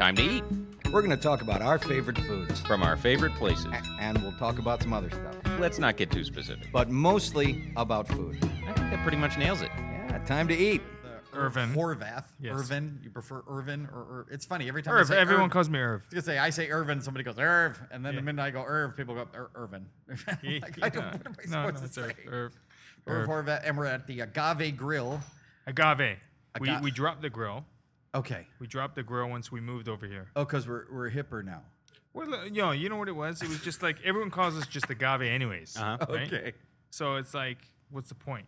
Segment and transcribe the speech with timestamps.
[0.00, 0.42] Time to eat
[0.90, 3.66] We're going to talk about our favorite foods, from our favorite places.
[3.66, 6.68] a- and we'll talk about some other stuff, Let's not get too specific.
[6.72, 8.36] but mostly about food.
[8.42, 9.70] I think that pretty much nails it.
[9.76, 10.80] Yeah, time to eat.
[11.04, 11.74] Uh, Irvin.
[11.74, 12.24] Horvath.
[12.40, 12.54] Yes.
[12.58, 12.98] Irvin.
[13.04, 15.08] You prefer Irvin or, or it's funny every time I Irv.
[15.08, 16.00] say Everyone Irv, calls me Irv.
[16.00, 18.20] I was gonna say I say Irvin, somebody goes Irv, and then Yeah.
[18.20, 19.86] the minute I go Irv, people go Ir- Irvin.
[20.08, 22.24] like, I don't, what am I no, supposed no, to it's say?
[22.26, 22.26] Irv.
[22.26, 22.52] Irv.
[23.06, 23.46] Irv Irv.
[23.46, 25.20] Horvath, and we're at the Agave Grill.
[25.66, 26.16] Agave.
[26.58, 27.64] We, Aga- we dropped the grill.
[28.14, 28.46] Okay.
[28.58, 30.28] We dropped the grill once we moved over here.
[30.34, 31.62] Oh, because we're we're hipper now.
[32.12, 33.40] Well, you know, you know what it was?
[33.40, 35.76] It was just like everyone calls us just agave, anyways.
[35.76, 36.06] Uh-huh.
[36.08, 36.32] right?
[36.32, 36.52] Okay.
[36.90, 37.58] So it's like,
[37.90, 38.46] what's the point?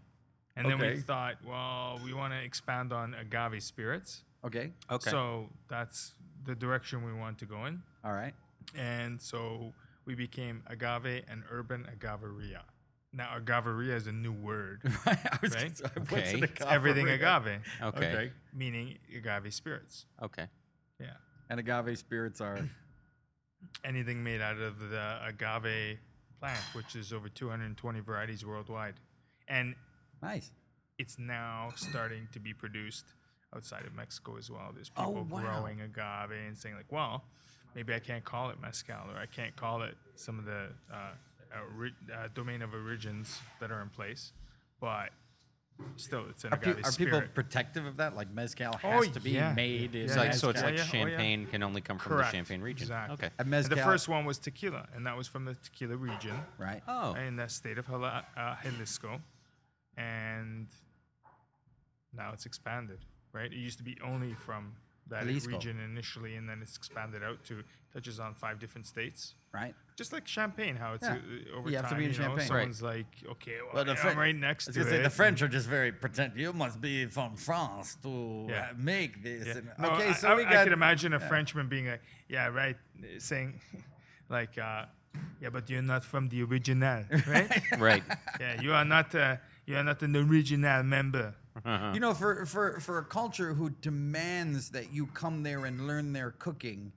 [0.56, 0.94] And then Okay.
[0.94, 4.24] we thought, well, we want to expand on agave spirits.
[4.44, 4.72] Okay.
[4.90, 5.10] Okay.
[5.10, 7.82] So that's the direction we want to go in.
[8.04, 8.34] All right.
[8.76, 9.72] And so
[10.04, 12.62] we became agave and urban agaveria.
[13.14, 15.60] Now, agaveria is a new word, I was Right?
[15.64, 16.34] gonna say, what's Okay.
[16.34, 17.46] an It's It's everything agave?
[17.46, 18.06] agave, okay.
[18.06, 18.32] Okay.
[18.54, 20.06] meaning agave spirits.
[20.22, 20.46] Okay.
[20.98, 21.14] Yeah.
[21.50, 22.68] And agave spirits are
[23.84, 25.98] Anything made out of the agave
[26.40, 28.94] plant, which is over 220 varieties worldwide.
[29.46, 29.76] And
[30.20, 30.50] nice.
[30.98, 33.04] it's now starting to be produced
[33.54, 34.72] outside of Mexico as well.
[34.74, 35.40] There's Oh, people wow.
[35.42, 37.22] growing agave and saying like, well,
[37.76, 41.12] maybe I can't call it mezcal or I can't call it some of the uh,
[41.54, 44.32] uh, uh, domain of origins that are in place,
[44.80, 45.10] but
[45.96, 47.10] still, it's an Are, pe- are spirit.
[47.12, 48.14] people protective of that?
[48.16, 49.52] Like mezcal Oh, has to be yeah.
[49.52, 50.50] made in It's Yeah, like so.
[50.50, 50.82] It's like yeah.
[50.82, 51.04] Oh, yeah.
[51.08, 52.30] champagne can only come from Correct.
[52.32, 52.84] the Champagne region.
[52.84, 53.14] Exactly.
[53.14, 53.30] Okay.
[53.38, 53.76] And mezcal.
[53.76, 56.82] the first one was tequila, and that was from the tequila region right.
[56.88, 57.14] Oh.
[57.14, 59.20] in the state of Jala- uh, Jalisco,
[59.96, 60.66] and
[62.14, 62.98] now it's expanded.
[63.32, 64.74] Right, it used to be only from
[65.08, 65.52] that Jalisco.
[65.52, 69.34] region initially, and then it's expanded out to touches on five different states.
[69.52, 69.74] Right.
[69.96, 71.16] Just like champagne, how it's Yeah.
[71.16, 71.98] uh, over You have to time.
[71.98, 72.38] be in you know, Champagne.
[72.38, 72.46] Right.
[72.48, 75.02] someone's like, okay, well, Well, the yeah, Fren- I'm right next to gonna it.
[75.02, 76.34] the French are just very pretend.
[76.36, 78.70] You must be from France to Yeah.
[78.70, 79.46] uh, make this.
[79.46, 79.56] Yeah.
[79.58, 80.64] And- No, okay, I, so I, we I got.
[80.64, 83.60] could imagine a Frenchman being like, yeah, right, uh, saying,
[84.30, 84.86] like, uh,
[85.42, 87.78] yeah, but you're not from the original, right?
[87.78, 88.02] Right.
[88.40, 91.34] yeah, you are not, uh, you are not an original member.
[91.94, 96.12] You know, for, for for a culture who demands that you come there and learn
[96.12, 96.92] their cooking,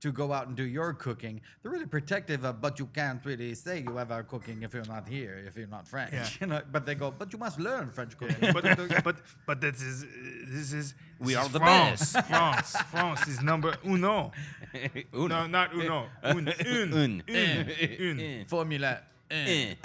[0.00, 2.60] to go out and do your cooking, they're really protective of.
[2.60, 5.68] But you can't really say you have our cooking if you're not here, if you're
[5.68, 6.12] not French.
[6.12, 6.26] Yeah.
[6.40, 8.52] You know, but they go, but you must learn French cooking.
[8.52, 8.64] but
[9.04, 10.04] but but this is
[10.48, 12.12] this is We this are is the France.
[12.14, 12.26] best.
[12.26, 14.32] France, France is number uno.
[15.14, 15.28] Uno.
[15.28, 16.08] No, not uno.
[16.24, 17.22] Un, un, Un.
[17.28, 17.70] un,
[18.00, 18.44] un.
[18.48, 19.02] Formula.
[19.30, 19.76] Eh.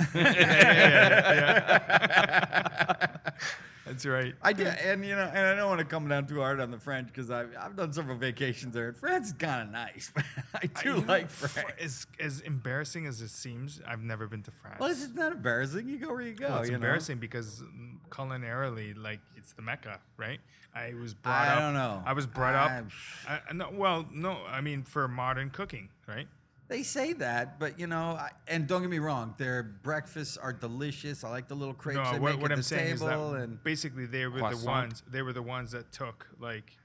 [3.88, 4.36] That's right.
[4.42, 6.72] I did, and you know, and I don't want to come down too hard on
[6.72, 8.90] the French because I've, I've done several vacations there.
[8.90, 10.12] And France is kind of nice.
[10.54, 11.72] I do know, like Fr- France.
[11.82, 14.78] As as embarrassing as it seems, I've never been to France.
[14.80, 15.88] Well, it's not embarrassing.
[15.88, 16.50] You go where you go.
[16.50, 16.78] Well, it's you know?
[16.78, 20.40] embarrassing because mm, culinarily, like it's the mecca, right?
[20.76, 21.58] I was brought I up.
[21.58, 22.04] I don't know.
[22.06, 22.70] I was brought up.
[22.70, 22.90] I'm-
[23.28, 26.28] I, I- no, well, no, I mean for modern cooking, right?
[26.70, 30.52] They say that, but you know, I, and don't get me wrong, their breakfasts are
[30.52, 31.24] delicious.
[31.24, 33.00] I like the little crepes no, they what, make what at I'm the saying is
[33.00, 35.02] that and basically they were the ones.
[35.08, 36.76] They were the ones that took like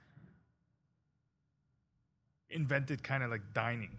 [2.51, 3.99] invented kind of like dining,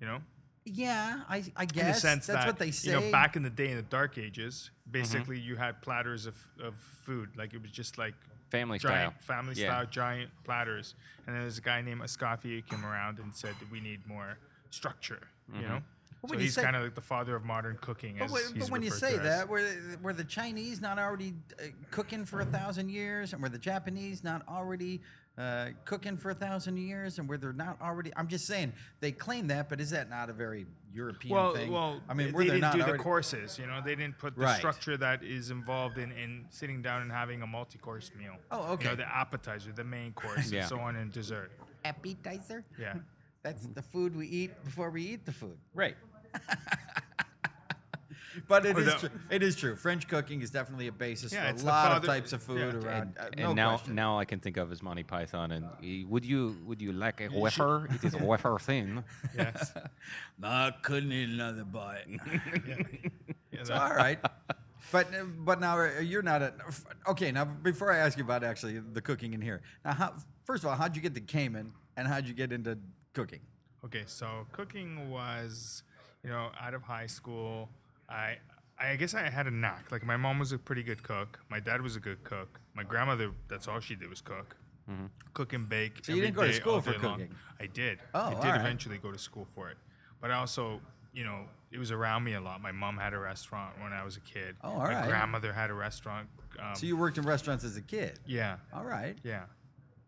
[0.00, 0.18] you know.
[0.66, 2.90] yeah, I, I in the guess sense that's that what they say.
[2.92, 4.92] you know back in the day in the dark ages mm-hmm.
[4.92, 6.74] basically you had platters of, of
[7.04, 8.14] food like it was just like
[8.50, 9.36] Family giant style.
[9.36, 9.70] family Yeah.
[9.70, 10.94] style giant platters
[11.26, 14.06] and then there's a guy named Escoffier who came around and said that we need
[14.06, 14.38] more
[14.74, 15.20] structure
[15.54, 15.80] you know
[16.22, 18.42] But so you he's kind of like the father of modern cooking But, as when-
[18.54, 19.66] he's but when you say that, were
[20.02, 24.24] were the Chinese not already uh, cooking for a thousand years, and were the Japanese
[24.24, 24.94] not already
[25.36, 28.10] uh, cooking for a thousand years, and were they not already?
[28.16, 30.64] I'm just saying they claim that, but is that not a very
[30.94, 31.70] European well, thing?
[31.70, 32.96] well, I mean, they they didn't not do already?
[32.98, 33.58] the courses.
[33.58, 34.56] You know, they didn't put the Right.
[34.56, 38.36] structure that is involved in, in sitting down and having a multi-course meal.
[38.50, 38.94] Oh, You know, okay.
[38.94, 40.60] the appetizer, the main course, Yeah.
[40.60, 41.50] and so on, and dessert.
[41.84, 42.64] appetizer.
[42.78, 42.94] Yeah.
[43.44, 45.58] That's the food we eat before we eat the food.
[45.74, 45.96] Right.
[48.48, 49.10] But it Or is true.
[49.30, 49.76] It is true.
[49.76, 52.88] French cooking is definitely a basis Yeah, for a lot of types of food yeah.
[52.88, 53.14] around.
[53.16, 53.94] uh, and now, question.
[53.94, 55.52] now I can think of as Monty Python.
[55.52, 57.86] And uh, would you would you like a wafer?
[57.94, 59.04] It is a wafer thing.
[59.38, 59.72] Yes.
[60.36, 62.06] No, I couldn't eat another bite.
[63.52, 64.18] yeah, that- all right.
[64.90, 65.06] But
[65.44, 66.54] but now uh, you're not a
[67.08, 67.30] okay.
[67.30, 70.14] Now before I ask you about actually the cooking in here, now how,
[70.44, 72.78] first of all, how'd you get to Cayman and how'd you get into
[73.14, 73.40] cooking?
[73.84, 75.82] Okay, so cooking was,
[76.22, 77.68] you know, out of high school.
[78.08, 78.36] I
[78.78, 79.90] I guess I had a knack.
[79.92, 81.38] Like my mom was a pretty good cook.
[81.48, 82.60] My dad was a good cook.
[82.74, 84.56] My grandmother, that's all she did was cook.
[85.32, 86.00] Cook and bake.
[86.04, 87.18] So you didn't go to school for day long.
[87.20, 87.34] cooking?
[87.58, 88.00] I did.
[88.12, 88.60] Oh, I did right.
[88.60, 89.78] eventually go to school for it.
[90.20, 90.78] But I also,
[91.14, 92.60] you know, it was around me a lot.
[92.60, 94.56] My mom had a restaurant when I was a kid.
[94.62, 95.08] Oh, all My right.
[95.08, 96.28] grandmother had a restaurant.
[96.58, 98.18] Um, So you worked in restaurants as a kid.
[98.26, 99.16] yeah, All right.
[99.22, 99.44] yeah.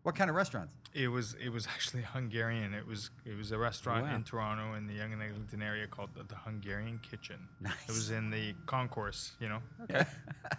[0.06, 0.72] What kind of restaurants?
[0.94, 2.74] It was it was actually Hungarian.
[2.74, 4.14] It was it was a restaurant oh, Wow.
[4.14, 7.48] in Toronto in the Yonge and Eglinton area called the, the Hungarian Kitchen.
[7.60, 7.72] Nice.
[7.88, 9.58] It was in the concourse, you know,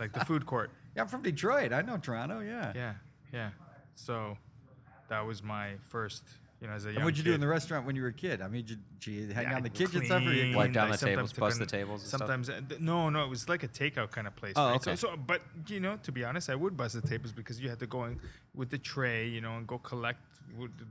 [0.02, 0.72] like the food court.
[0.98, 1.72] Yeah, I'm from Detroit.
[1.72, 2.42] I know Toronto.
[2.42, 2.74] Yeah.
[2.76, 2.94] Yeah,
[3.32, 3.52] yeah.
[3.96, 4.38] So
[5.08, 6.26] that was my first,
[6.62, 6.96] you know, as a young.
[6.98, 8.42] And what'd you do in the restaurant when you were a kid?
[8.42, 10.22] I mean, did you, did you hang Yeah, out in the kitchen stuff?
[10.22, 12.10] Or you, cleaned, Wipe down I the sometimes tables, took bust on- the tables and?
[12.10, 14.54] Sometimes, uh, th- no, no, it was like a takeout kind of place.
[14.56, 14.84] Oh, right?
[14.84, 14.96] So- okay.
[14.98, 17.80] So, but you know, to be honest, I would bust the tables because you had
[17.80, 18.20] to go in
[18.56, 20.37] with the tray, you know, and go collect w-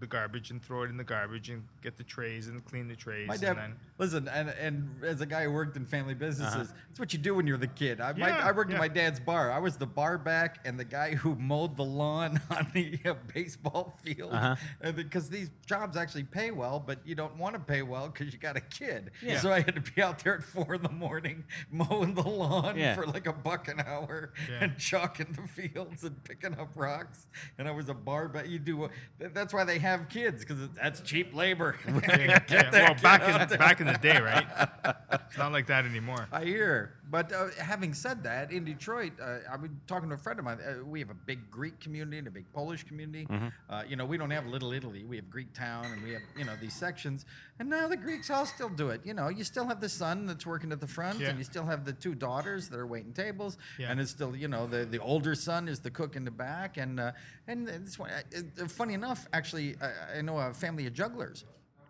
[0.01, 2.95] the garbage and throw it in the garbage and get the trays and clean the
[2.95, 3.27] trays.
[3.27, 7.01] my and then, listen, and, and as a guy who worked in family businesses, it's
[7.01, 8.01] what you do when you're the kid.
[8.01, 8.77] I, my, Yeah, I worked yeah.
[8.77, 9.51] at my dad's bar.
[9.51, 13.15] I was the bar back and the guy who mowed the lawn on the uh,
[13.35, 14.33] baseball field.
[14.33, 14.93] Uh-huh.
[14.93, 18.39] Because these jobs actually pay well, but you don't want to pay well because you
[18.39, 19.11] got a kid.
[19.23, 19.41] Yeah.
[19.41, 22.77] So I had to be out there at four in the morning mowing the lawn
[22.79, 22.95] Yeah.
[22.95, 27.27] for like a buck an hour and chalking the fields and picking up rocks.
[27.59, 28.49] And I was a bar back.
[28.49, 28.89] You do.
[29.19, 31.77] th- That's why they have kids because that's cheap labor.
[31.87, 32.71] yeah, yeah.
[32.73, 33.23] well, back
[33.53, 34.45] in back in the day, right?
[35.29, 36.27] It's not like that anymore.
[36.33, 36.95] I hear.
[37.09, 40.45] But uh, having said that, in Detroit, uh, I was talking to a friend of
[40.45, 40.59] mine.
[40.61, 43.29] Uh, we have a big Greek community and a big Polish community.
[43.71, 45.05] Uh, you know, we don't have Little Italy.
[45.05, 47.25] We have Greek Town and we have, you know, these sections.
[47.61, 49.03] And now the Greeks all still do it.
[49.05, 51.29] You know, you still have the son that's working at the front Yeah.
[51.29, 53.57] and you still have the two daughters that are waiting tables.
[53.79, 53.91] Yeah.
[53.91, 56.77] And it's still, you know, the, the older son is the cook in the back.
[56.77, 57.13] And, uh,
[57.47, 61.45] and it's, one- uh, funny enough, actually, I, I know a family of jugglers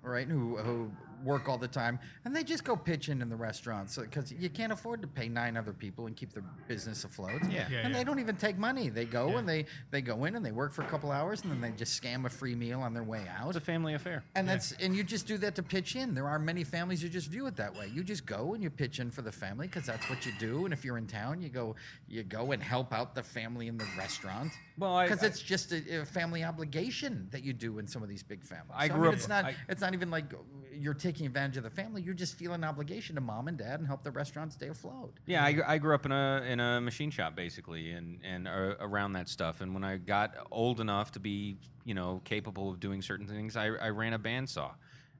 [0.06, 0.28] right?
[0.28, 0.90] Who who
[1.24, 4.32] work all the time, and they just go pitch in in the restaurants uh, because
[4.32, 7.40] you can't afford to pay nine other people and keep the business afloat.
[7.50, 7.66] Yeah.
[7.70, 7.98] Yeah, and yeah.
[7.98, 8.88] they don't even take money.
[8.88, 9.38] They go Yeah.
[9.38, 11.70] and they they go in and they work for a couple hours, and then they
[11.76, 13.48] just scam a free meal on their way out.
[13.48, 14.22] It's a family affair.
[14.34, 16.14] And that's and you just do that to pitch in.
[16.14, 17.90] There are many families who just view it that way.
[17.92, 20.64] You just go and you pitch in for the family because that's what you do.
[20.64, 21.74] And if you're in town, you go
[22.08, 24.52] you go and help out the family in the restaurant.
[24.78, 28.02] Well, I- because I- it's just a, a family obligation that you do in some
[28.02, 28.72] of these big families.
[28.74, 29.44] I So, grew mean, up- It's not.
[29.46, 30.24] I- it's not even like
[30.72, 32.02] you're taking advantage of the family.
[32.02, 35.14] You just feel an obligation to mom and dad and help the restaurant stay afloat.
[35.26, 38.74] Yeah, I, I grew up in a in a machine shop basically, and and uh,
[38.80, 39.60] around that stuff.
[39.60, 43.56] And when I got old enough to be, you know, capable of doing certain things,
[43.56, 44.72] I, I ran a bandsaw,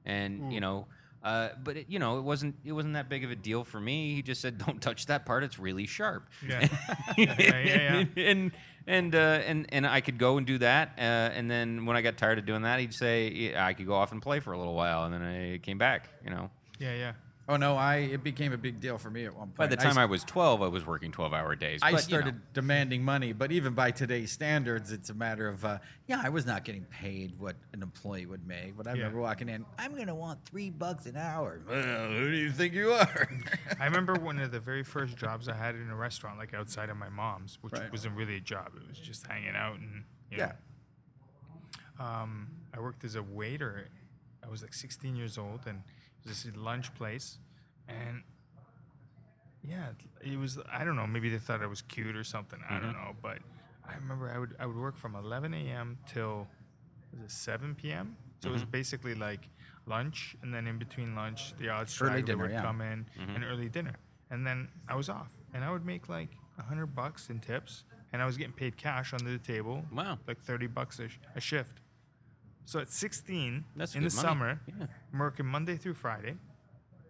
[0.05, 0.87] and you know.
[1.23, 3.79] Uh, but it, you know, it wasn't it wasn't that big of a deal for
[3.79, 4.13] me.
[4.13, 6.67] He just said, "Don't touch that part; it's really sharp." Yeah.
[7.17, 7.95] yeah, yeah, yeah.
[8.17, 8.51] and and
[9.13, 10.93] uh, and and I could go and do that.
[10.97, 13.93] Uh, and then when I got tired of doing that, he'd say I could go
[13.93, 16.09] off and play for a little while, and then I came back.
[16.23, 16.49] You know,
[16.79, 17.11] Yeah, yeah.
[17.49, 19.55] Oh no, I it became a big deal for me at one point.
[19.57, 21.79] by the I time s- I, was twelve, I was working twelve-hour days.
[21.81, 22.41] I but, you started know.
[22.53, 25.77] demanding money, but even by today's standards, it's a matter of uh,
[26.07, 28.75] yeah, I was not getting paid what an employee would make.
[28.75, 28.97] But I Yeah.
[28.97, 31.61] remember walking in, I'm gonna want three bucks an hour.
[31.65, 33.29] Well, who do you think you are?
[33.79, 36.89] I remember one of the very first jobs I had in a restaurant, like outside
[36.89, 37.89] of my mom's, which Right.
[37.89, 38.71] wasn't really a job.
[38.75, 40.51] It was just hanging out and you know.
[41.99, 43.87] yeah, Um, I worked as a waiter.
[44.47, 45.79] I was like 16 years old, and
[46.23, 47.37] it was this lunch place,
[47.87, 48.23] and
[49.63, 49.87] yeah,
[50.21, 50.57] it was.
[50.71, 51.07] I don't know.
[51.07, 52.59] Maybe they thought I was cute or something.
[52.69, 53.05] I don't mm-hmm.
[53.05, 53.15] know.
[53.21, 53.39] But
[53.87, 55.97] I remember I would I would work from 11 a.m.
[56.07, 56.47] till
[57.11, 58.15] was it 7 p.m.
[58.41, 58.71] So it was mm-hmm.
[58.71, 59.49] basically like
[59.85, 62.61] lunch, and then in between lunch, the odd straggler dinner, would yeah.
[62.61, 63.35] come in, mm-hmm.
[63.35, 63.95] and early dinner,
[64.29, 66.29] and then I was off, and I would make like
[66.63, 67.83] hundred bucks in tips,
[68.13, 69.83] and I was getting paid cash under the table.
[69.91, 70.17] Wow.
[70.27, 71.81] like 30 bucks a, sh- a shift.
[72.67, 74.09] So at 16 That's in the money.
[74.27, 74.87] summer, Yeah.
[75.13, 76.35] I'm working Monday through Friday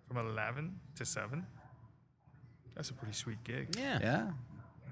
[0.08, 1.46] from 11 to 7.
[2.76, 3.76] That's a pretty sweet gig.
[3.76, 3.98] Yeah.
[4.00, 4.32] yeah,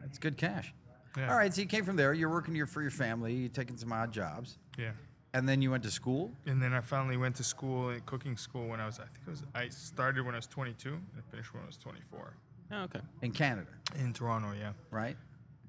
[0.01, 0.73] that's good cash.
[1.15, 1.29] Yeah.
[1.31, 2.13] All right, so you came from there.
[2.13, 3.31] You're working your, for your family.
[3.33, 4.91] You're taking some odd jobs, Yeah.
[5.35, 6.31] and then you went to school.
[6.47, 9.29] And then I finally went to school, cooking school, when I was, I think it
[9.29, 12.33] was, I started when I was 22 and I finished when I was 24.
[12.71, 13.01] Oh, okay.
[13.21, 13.69] in Canada,
[13.99, 14.71] In Toronto, yeah.
[14.89, 15.15] right?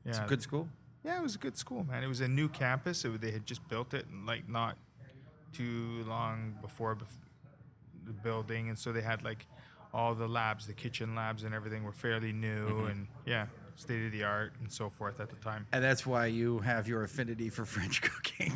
[0.06, 0.26] It's a Yeah.
[0.26, 0.66] good school.
[1.04, 2.02] Yeah, it was a good school, man.
[2.02, 3.04] It was a new campus.
[3.04, 4.76] It, they had just built it, and like not
[5.56, 7.20] too long before bef-
[8.06, 9.46] the building, and so they had like
[9.92, 13.46] all the labs, the kitchen labs, and everything were fairly new, and yeah,
[13.76, 15.66] state of the art and so forth at the time.
[15.72, 18.52] And that's why you have your affinity for French cooking.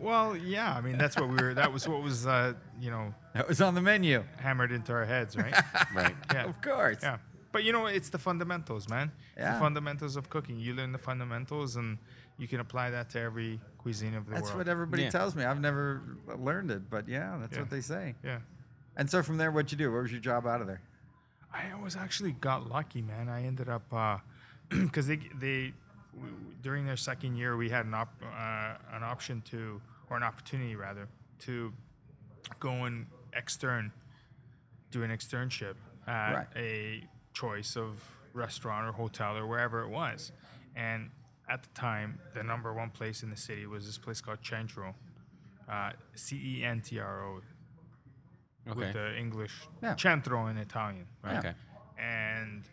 [0.00, 1.54] Well, yeah, I mean that's what we were.
[1.54, 4.22] That was what was uh, you know that was on the menu.
[4.38, 5.54] hammered into our heads, right?
[5.94, 6.14] Right.
[6.32, 6.44] Yeah.
[6.46, 6.98] Of course.
[7.02, 7.18] Yeah.
[7.52, 9.12] But you know, it's the fundamentals, man.
[9.36, 9.54] It's Yeah.
[9.54, 10.58] the fundamentals of cooking.
[10.58, 11.98] You learn the fundamentals, and
[12.38, 14.50] you can apply that to every cuisine of the That's world.
[14.60, 15.10] That's what everybody Yeah.
[15.10, 15.44] tells me.
[15.44, 16.02] I've never
[16.36, 17.60] learned it, but yeah, that's Yeah.
[17.60, 18.14] what they say.
[18.22, 18.40] yeah.
[18.96, 19.92] And so from there, what'd you do?
[19.92, 20.80] What was your job out of there?
[21.52, 23.28] I was actually got lucky, man.
[23.28, 23.88] I ended up
[24.68, 25.74] because they they
[26.14, 30.22] w- during their second year we had an op, uh, an option to or an
[30.22, 31.08] opportunity rather
[31.40, 31.72] to
[32.60, 33.92] go and extern
[34.90, 35.74] do an externship
[36.06, 36.46] at Right.
[36.56, 38.00] a choice of
[38.32, 40.30] restaurant or hotel or wherever it was,
[40.76, 41.10] and
[41.48, 44.94] at the time, the number one place in the city was this place called Centro,
[45.68, 47.40] uh, C E N T R O,
[48.66, 48.78] Okay.
[48.78, 49.94] with the English Yeah.
[49.96, 51.36] Centro in Italian, right?
[51.38, 51.54] Okay.
[51.98, 52.64] And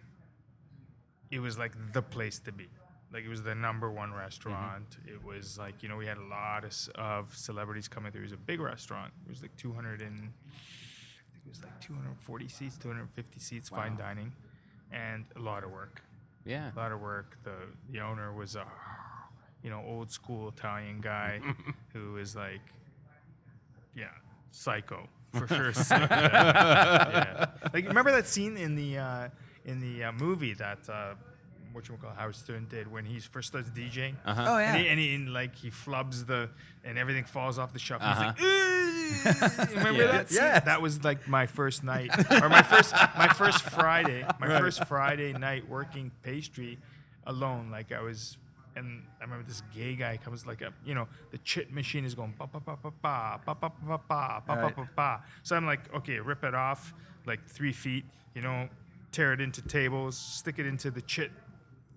[1.30, 2.70] it was like the place to be.
[3.14, 4.98] Like it was the number one restaurant.
[5.06, 8.22] It was like you know we had a lot of, of celebrities coming through.
[8.22, 9.12] It was a big restaurant.
[9.26, 10.22] It was like 200 and I
[11.34, 14.32] think it was like 240 seats, 250 seats, fine dining,
[14.94, 16.02] and a lot of work
[16.46, 16.72] Yeah.
[16.76, 17.38] a lot of work.
[17.44, 17.54] The
[17.92, 18.66] the owner was a
[19.64, 21.40] you know old school Italian guy
[21.94, 22.62] who was like
[23.96, 24.06] yeah
[24.52, 25.74] psycho for sure.
[25.90, 26.08] psycho.
[26.14, 27.46] yeah.
[27.74, 29.30] Like remember that scene in the uh,
[29.66, 31.14] in the uh, movie that uh,
[31.74, 34.16] what you call Howard Stern did when he first starts DJing.
[34.26, 34.46] Uh-huh.
[34.48, 34.74] Oh yeah.
[34.74, 36.50] And he, and he and, like he flubs the
[36.84, 38.02] and everything falls off the shelf.
[38.02, 38.34] and Uh-huh.
[39.14, 40.12] He's like, "Ugh." remember Yeah.
[40.12, 40.32] that?
[40.32, 40.66] Yes.
[40.66, 42.10] That was like my first night
[42.42, 46.80] or my first my first Friday, my first Friday night working pastry
[47.26, 47.70] alone.
[47.72, 48.38] Like I was.
[48.74, 52.16] And I remember this gay guy comes like a, you know, the chit machine is
[52.16, 54.76] going ba ba ba ba ba ba ba ba ba ba ba Right.
[54.78, 55.24] ba ba.
[55.44, 56.94] So I'm like, okay, rip it off
[57.26, 58.70] like three feet, you know,
[59.12, 61.32] tear it into tables, stick it into the chit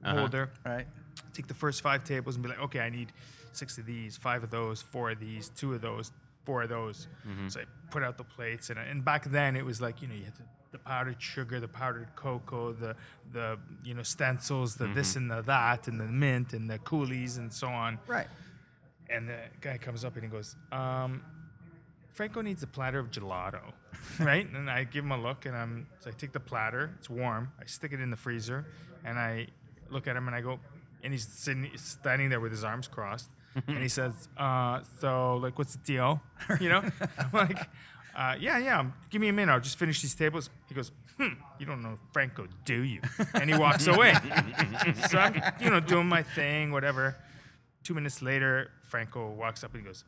[0.02, 0.18] Uh-huh.
[0.18, 0.88] holder, Right.
[1.32, 3.12] take the first five tables and be like, okay, I need
[3.52, 6.10] six of these, five of those, four of these, two of those,
[6.44, 7.08] four of those.
[7.48, 10.14] So I put out the plates, and, and back then it was like you know
[10.14, 12.96] you had the, the powdered sugar, the powdered cocoa, the
[13.32, 17.38] the you know stencils, the this and the that, and the mint and the coulis
[17.38, 17.98] and so on.
[18.06, 18.26] Right.
[19.10, 21.22] And the guy comes up and he goes, um,
[22.14, 23.60] Franco needs a platter of gelato,
[24.20, 24.48] right?
[24.50, 26.90] And I give him a look, and I'm so I take the platter.
[26.98, 27.52] It's warm.
[27.60, 28.66] I stick it in the freezer,
[29.04, 29.48] and I
[29.90, 30.60] look at him and I go,
[31.02, 33.30] and he's sitting, standing there with his arms crossed,
[33.68, 36.20] and he says, uh, "So, like, what's the deal?"
[36.60, 36.82] You know,
[37.18, 37.58] I'm like,
[38.16, 38.84] uh, "Yeah, yeah.
[39.10, 39.52] Give me a minute.
[39.52, 43.00] I'll just finish these tables." He goes, "Hmm, you don't know Franco, do you?"
[43.34, 44.14] And he walks away.
[45.08, 47.16] so I'm, you know, doing my thing, whatever.
[47.82, 50.04] Two minutes later, Franco walks up and he goes,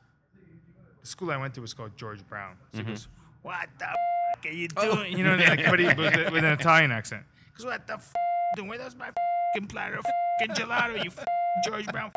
[1.03, 2.57] the school I went to was called George Brown.
[2.73, 3.09] So he goes,
[3.43, 6.91] "What the f- are you doing?" You know, like, but he with, with an Italian
[6.91, 7.23] accent.
[7.53, 8.13] Because "What the f-
[8.57, 8.69] doing?
[8.69, 11.03] Where's my f***ing platter of f***ing gelato?
[11.05, 11.25] You f-
[11.65, 12.15] George Brown f-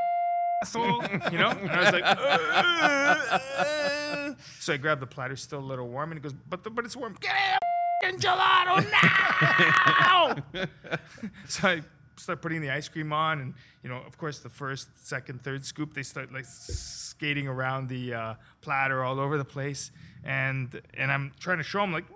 [0.62, 1.50] asshole." You know?
[1.50, 6.12] And I was like, "Uh, uh." so I grabbed the platter, still a little warm,
[6.12, 7.16] and he goes, "But the, but it's warm.
[7.20, 10.68] Get f***ing gelato now!"
[11.48, 11.82] so I
[12.20, 15.66] start putting the ice cream on, and you know, of course, the first, second, third
[15.66, 19.92] scoop, they start like skating around the uh, platter all over the place,
[20.24, 22.06] and and I'm trying to show him like,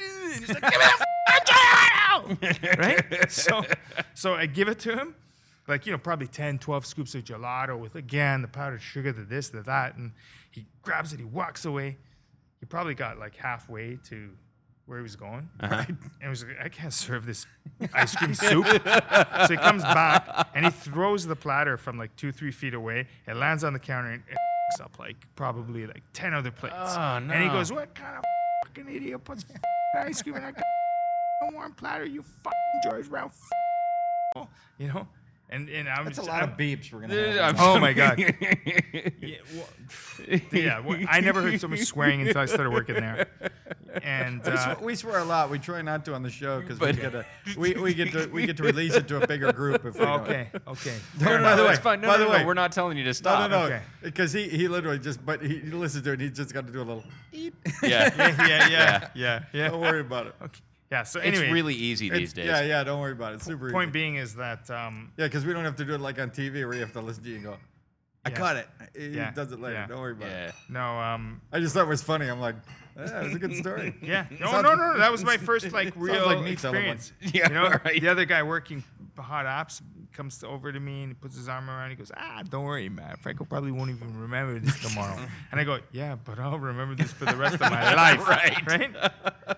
[0.00, 0.86] and he's like, give me
[1.26, 1.40] the
[2.40, 2.78] gelato,
[3.20, 3.30] right?
[3.30, 3.64] So,
[4.14, 5.14] so I give it to him,
[5.66, 9.22] like you know, probably 10, 12 scoops of gelato with again the powdered sugar, the
[9.22, 10.12] this, the that, and
[10.50, 11.96] he grabs it, he walks away.
[12.60, 14.30] He probably got like halfway to
[14.86, 15.74] where he was going, uh-huh.
[15.74, 15.88] right?
[15.88, 17.46] And he was like, I can't serve this
[17.94, 18.66] ice cream soup.
[18.66, 23.06] so he comes back and he throws the platter from like two, three feet away.
[23.26, 24.36] It lands on the counter and it
[24.80, 26.74] up like probably like 10 other plates.
[26.78, 28.24] Oh, And he goes, What kind of
[28.66, 29.44] fucking idiot puts
[29.96, 30.52] ice cream in a
[31.52, 32.04] warm platter?
[32.04, 33.30] You fucking George Brown.
[34.36, 35.06] f- You know?
[35.54, 37.54] And, and I was That's a lot I'm- of beeps we're gonna have.
[37.54, 38.18] I'm Oh my God.
[39.20, 40.80] yeah, well, yeah.
[40.80, 43.28] well, I never heard so much swearing until I started working there.
[44.02, 45.50] And We, uh, sw- we swear a lot.
[45.50, 47.24] We try not to on the show because we get to
[47.56, 50.00] we, we get to we get to release it to a bigger group if we
[50.04, 50.22] don't.
[50.22, 50.96] okay, okay.
[51.20, 51.56] No, Fair no, enough.
[51.58, 52.00] no, It's fine.
[52.00, 53.48] No, by no, the no, way- we're not telling you to stop.
[53.48, 53.82] no, no, Okay.
[54.02, 56.12] because he, he literally just but he, he listens to it.
[56.14, 57.04] and He's just got to do a little.
[57.32, 57.54] Eat.
[57.82, 58.12] Yeah.
[58.16, 59.68] yeah, yeah, yeah, yeah, yeah.
[59.68, 60.34] Don't worry about it.
[60.42, 60.60] Okay.
[60.94, 61.02] Yeah.
[61.02, 62.46] So anyway, It's really easy these days.
[62.46, 62.84] Yeah, yeah.
[62.84, 63.36] Don't worry about it.
[63.36, 63.92] It's super point easy.
[63.92, 66.64] being is that um, Yeah, because we don't have to do it like on TV
[66.64, 67.56] where you have to listen to you and go.
[68.24, 68.36] I Yeah.
[68.36, 68.68] caught it.
[68.96, 69.32] He Yeah.
[69.32, 69.74] does it later.
[69.74, 69.86] Yeah.
[69.88, 70.46] Don't worry about Yeah.
[70.50, 70.54] it.
[70.68, 72.28] no, um, I just thought it was funny.
[72.28, 72.54] I'm like,
[72.96, 73.96] yeah, it was a good story.
[74.02, 74.98] yeah, no, Sounds- no, no, no.
[74.98, 76.96] That was my first like Sounds real like me telling one.
[76.96, 77.12] experience.
[77.34, 78.00] Yeah, you know, right.
[78.00, 78.84] the other guy working
[79.18, 79.82] hot apps
[80.14, 81.90] comes over to me and he puts his arm around.
[81.90, 83.16] He goes, "Ah, don't worry, man.
[83.20, 85.18] Franco probably won't even remember this tomorrow."
[85.50, 88.66] and I go, "Yeah, but I'll remember this for the rest of my life." Right.
[88.66, 88.90] Right.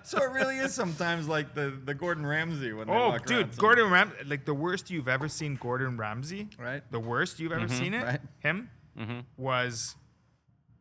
[0.02, 3.56] So it really is sometimes like the, the Gordon Ramsay when they Oh, walk dude,
[3.56, 6.82] Gordon Ramsay, like the worst you've ever seen Gordon Ramsay, Right.
[6.90, 8.20] The worst you've ever seen it, Right.
[8.40, 8.70] him,
[9.36, 9.94] was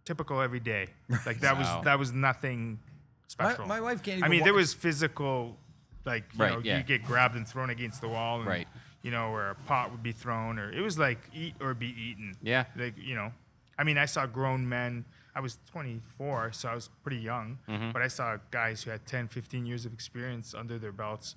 [0.05, 0.88] typical every day.
[1.25, 1.77] Like that Wow.
[1.77, 2.79] was that was nothing
[3.27, 3.65] special.
[3.65, 4.24] my wife can't even.
[4.24, 5.58] I mean, wa- there was physical,
[6.05, 6.77] like you Right, know, yeah.
[6.77, 8.67] you get grabbed and thrown against the wall, and, Right.
[9.05, 11.89] You know, where a pot would be thrown, or it was like eat or be
[12.07, 12.35] eaten.
[12.41, 12.63] Yeah.
[12.75, 13.29] Like you know,
[13.77, 15.05] I mean, I saw grown men.
[15.38, 17.91] I was 24, so I was pretty young, Mm-hmm.
[17.91, 21.35] but I saw guys who had 10, 15 years of experience under their belts,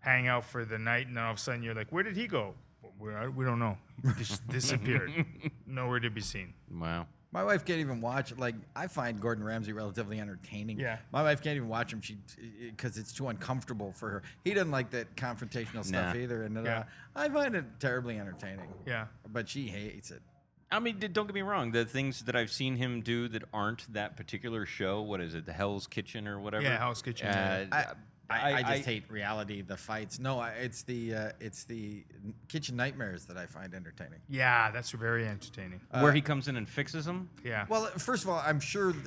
[0.00, 2.16] hang out for the night, and then all of a sudden you're like, "Where did
[2.16, 3.78] he go?" Well, we we don't know.
[4.04, 5.10] He just disappeared,
[5.66, 6.54] nowhere to be seen.
[6.70, 7.06] Wow.
[7.32, 8.36] My wife can't even watch.
[8.36, 10.78] Like I find Gordon Ramsay relatively entertaining.
[10.78, 10.98] Yeah.
[11.12, 12.02] My wife can't even watch him.
[12.02, 12.18] She
[12.60, 14.22] because it's too uncomfortable for her.
[14.44, 16.20] He doesn't like that confrontational stuff Nah.
[16.20, 16.42] either.
[16.42, 16.84] And uh, Yeah.
[17.16, 18.68] I find it terribly entertaining.
[18.86, 19.06] Yeah.
[19.32, 20.20] But she hates it.
[20.70, 21.72] I mean, d- don't get me wrong.
[21.72, 25.02] The things that I've seen him do that aren't that particular show.
[25.02, 25.44] What is it?
[25.46, 26.62] The Hell's Kitchen or whatever.
[26.64, 27.76] Yeah, Hell's Kitchen, Uh, yeah.
[27.90, 27.92] I,
[28.40, 30.18] I, just hate reality, the fights.
[30.18, 32.04] No, I, it's the uh, it's the
[32.48, 34.20] kitchen nightmares that I find entertaining.
[34.28, 35.80] Yeah, that's very entertaining.
[35.90, 37.28] where he comes in and fixes them.
[37.44, 37.66] Yeah.
[37.68, 39.04] Well, first of all, I'm sure, th-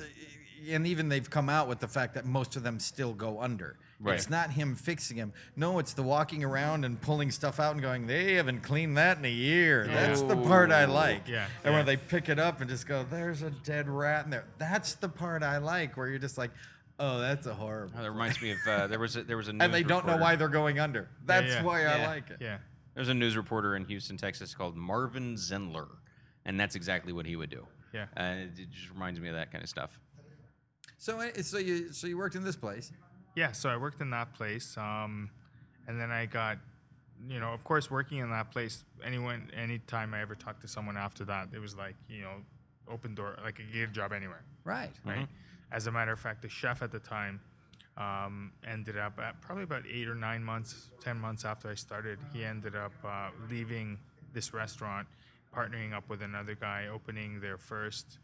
[0.70, 3.76] and even they've come out with the fact that most of them still go under.
[3.98, 4.14] Right.
[4.16, 5.32] It's not him fixing him.
[5.54, 9.16] No, it's the walking around and pulling stuff out and going, they haven't cleaned that
[9.18, 9.86] in a year.
[9.86, 11.26] That's the part I like.
[11.28, 11.78] Yeah, And yeah.
[11.78, 14.44] when they pick it up and just go, there's a dead rat in there.
[14.58, 16.50] That's the part I like, where you're just like,
[16.98, 17.90] oh, that's a horror.
[17.96, 19.82] Oh, that reminds me of uh, there was a, there was a news And they
[19.82, 21.08] don't know why they're going under.
[21.24, 22.38] That's yeah, why I like it.
[22.40, 22.58] yeah.
[22.94, 25.88] There's a news reporter in Houston, Texas called Marvin Zindler,
[26.46, 27.66] and that's exactly what he would do.
[27.92, 28.06] Yeah.
[28.16, 29.98] Uh, it just reminds me of that kind of stuff.
[30.98, 32.90] So, uh, so you so you worked in this place.
[33.34, 35.28] Yeah, so I worked in that place, um,
[35.86, 36.56] and then I got,
[37.28, 38.82] you know, of course, working in that place.
[39.04, 42.36] Anyone, anytime I ever talked to someone after that, it was like, you know,
[42.90, 44.90] open door, like a get a job anywhere, Right.
[45.04, 45.28] right?
[45.72, 47.40] As a matter of fact, the chef at the time
[47.96, 52.18] um, ended up at probably about eight or nine months, ten months after I started.
[52.32, 53.98] He ended up uh, leaving
[54.32, 55.08] this restaurant,
[55.54, 58.18] partnering up with another guy, opening their first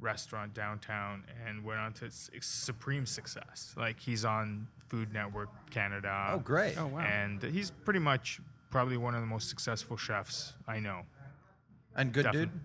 [0.00, 3.72] restaurant downtown and went on to supreme success.
[3.76, 6.30] Like he's on Food Network Canada.
[6.32, 6.76] Oh, great.
[6.76, 7.00] Oh, wow.
[7.00, 11.02] And he's pretty much probably one of the most successful chefs I know.
[11.94, 12.46] And good Definitely.
[12.46, 12.60] dude.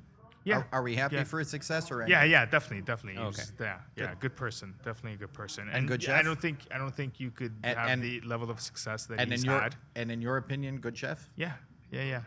[0.47, 0.57] Yeah.
[0.59, 1.23] Are, are we happy Yeah.
[1.25, 3.19] for his success or Yeah, yeah, definitely, definitely.
[3.19, 3.27] Okay.
[3.27, 6.59] was- yeah, yeah, good person, definitely a good person, And good yeah, I don't think
[6.71, 9.43] I don't think you could And- have and- the level of success that And he's
[9.43, 9.75] in your had.
[9.95, 11.29] and in your opinion, good chef.
[11.35, 11.53] Yeah,
[11.91, 12.21] yeah, yeah.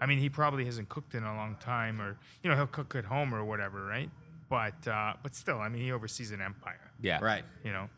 [0.00, 2.94] I mean, he probably hasn't cooked in a long time, or you know, he'll cook
[2.94, 4.10] at home or whatever, right?
[4.50, 6.90] But uh, but still, I mean, he oversees an empire.
[7.00, 7.18] Yeah.
[7.22, 7.44] Right.
[7.64, 7.88] You know,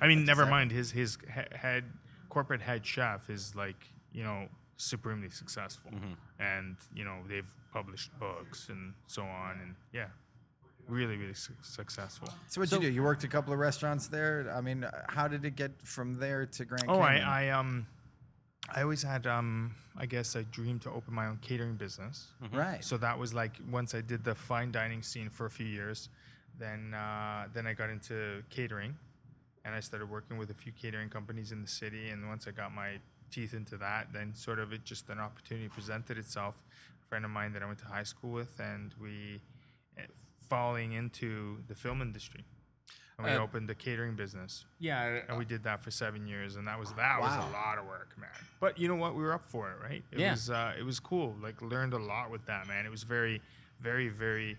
[0.00, 1.84] I mean, never exactly- mind his his head
[2.28, 3.80] corporate head chef is like
[4.12, 5.90] you know supremely successful,
[6.38, 10.06] and you know they've published books and so on, and yeah,
[10.88, 12.28] really really su- successful.
[12.48, 12.94] So what would you do?
[12.94, 14.52] You worked a couple of restaurants there.
[14.54, 17.22] I mean, uh, how did it get from there to Grand Oh, Cayman?
[17.22, 17.86] I, I um,
[18.74, 22.32] I always had um, I guess a dream to open my own catering business.
[22.52, 22.82] right.
[22.84, 26.08] So that was like once I did the fine dining scene for a few years,
[26.58, 28.94] then uh, then I got into catering,
[29.64, 32.10] and I started working with a few catering companies in the city.
[32.10, 32.98] And once I got my
[33.34, 36.62] teeth into that, then sort of it just an opportunity presented itself.
[37.04, 39.40] A friend of mine that I went to high school with, and we
[39.98, 40.02] eh,
[40.48, 42.44] falling into the film industry,
[43.18, 44.66] and we Uh, opened a catering business.
[44.78, 45.20] Yeah.
[45.28, 47.86] And we did that for seven years, and that was that was a lot of
[47.86, 48.30] work, man.
[48.60, 49.14] But you know what?
[49.14, 50.04] We were up for it, right?
[50.12, 50.30] It Yeah.
[50.32, 51.36] was uh, it was cool.
[51.40, 52.86] Like learned a lot with that, man.
[52.86, 53.40] It was very,
[53.80, 54.56] very, very.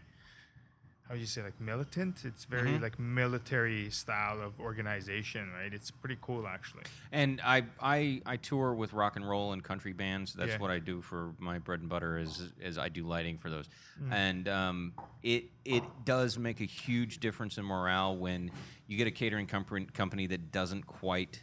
[1.07, 2.25] How do you say like militant?
[2.25, 2.83] It's very Mm-hmm.
[2.83, 5.71] like military style of organization, right?
[5.71, 6.83] It's pretty cool actually.
[7.11, 10.33] And I, I I tour with rock and roll and country bands.
[10.33, 10.57] That's Yeah.
[10.57, 12.17] what I do for my bread and butter.
[12.17, 13.69] Is is I do lighting for those,
[14.01, 14.11] Mm.
[14.13, 18.49] and um, it it does make a huge difference in morale when
[18.87, 21.39] you get a catering company company that doesn't quite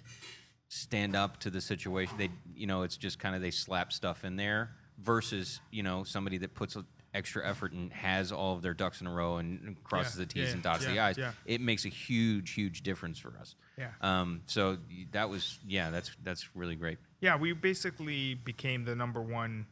[0.68, 2.16] stand up to the situation.
[2.18, 6.02] They you know it's just kind of they slap stuff in there versus you know
[6.02, 9.36] somebody that puts a extra effort and has all of their ducks in a row
[9.36, 11.18] and crosses Yeah, the T's yeah, and dots the I's.
[11.18, 11.32] yeah.
[11.44, 13.54] It makes a huge, huge difference for us.
[13.78, 13.90] Yeah.
[14.00, 14.78] Um, so
[15.12, 16.98] that was yeah, that's that's really great.
[17.20, 19.66] Yeah, we basically became the number one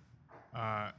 [0.55, 0.90] uh,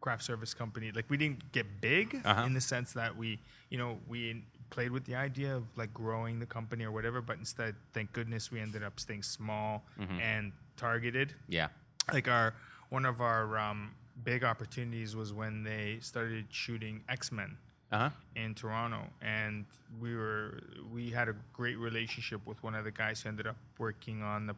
[0.00, 0.90] craft service company.
[0.94, 2.44] Like we didn't get big Uh-huh.
[2.46, 6.38] in the sense that we, you know, we played with the idea of like growing
[6.38, 9.84] the company or whatever, but instead, thank goodness, we ended up staying small
[10.20, 11.34] and targeted.
[11.48, 11.68] Yeah.
[12.12, 12.54] Like our
[12.88, 13.92] one of our um,
[14.24, 17.56] big opportunities was when they started shooting X Men
[17.92, 18.10] Uh huh.
[18.36, 19.64] in Toronto, and
[20.00, 20.60] we were
[20.92, 24.46] we had a great relationship with one of the guys who ended up working on
[24.46, 24.54] the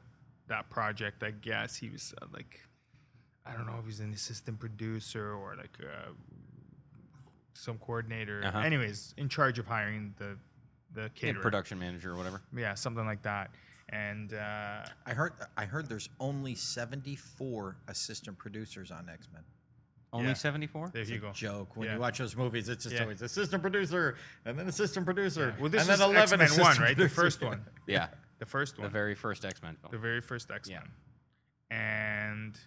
[0.48, 1.22] that project.
[1.22, 2.60] I guess he was uh, like,
[3.46, 6.10] I don't know if he's an assistant producer or like uh,
[7.54, 8.42] some coordinator.
[8.44, 8.58] Uh-huh.
[8.60, 10.36] Anyways, in charge of hiring the
[10.94, 12.42] the Yeah, production manager or whatever.
[12.54, 13.50] Yeah, something like that.
[13.92, 15.34] And uh, I heard.
[15.56, 19.42] I heard there's only 74 assistant producers on X Men.
[20.14, 20.34] Only Yeah.
[20.34, 20.88] seventy four.
[20.92, 21.32] there you go.
[21.32, 21.76] Joke.
[21.76, 21.94] When Yeah.
[21.94, 23.02] you watch those movies, it's just Yeah.
[23.02, 25.54] always assistant producer and then assistant producer.
[25.60, 26.96] Well, this and then is 11 X Men One, right?
[26.96, 27.64] The first one.
[27.86, 28.08] Yeah.
[28.38, 28.84] The first one.
[28.86, 29.90] The very first X Men film.
[29.92, 30.90] the very first X Men.
[31.70, 32.58] And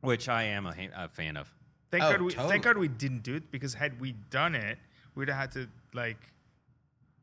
[0.00, 1.52] which I am a, a fan of.
[1.90, 2.48] Thank Oh, God we totally.
[2.50, 4.78] thank God we didn't do it because had we done it,
[5.14, 6.18] we'd have had to like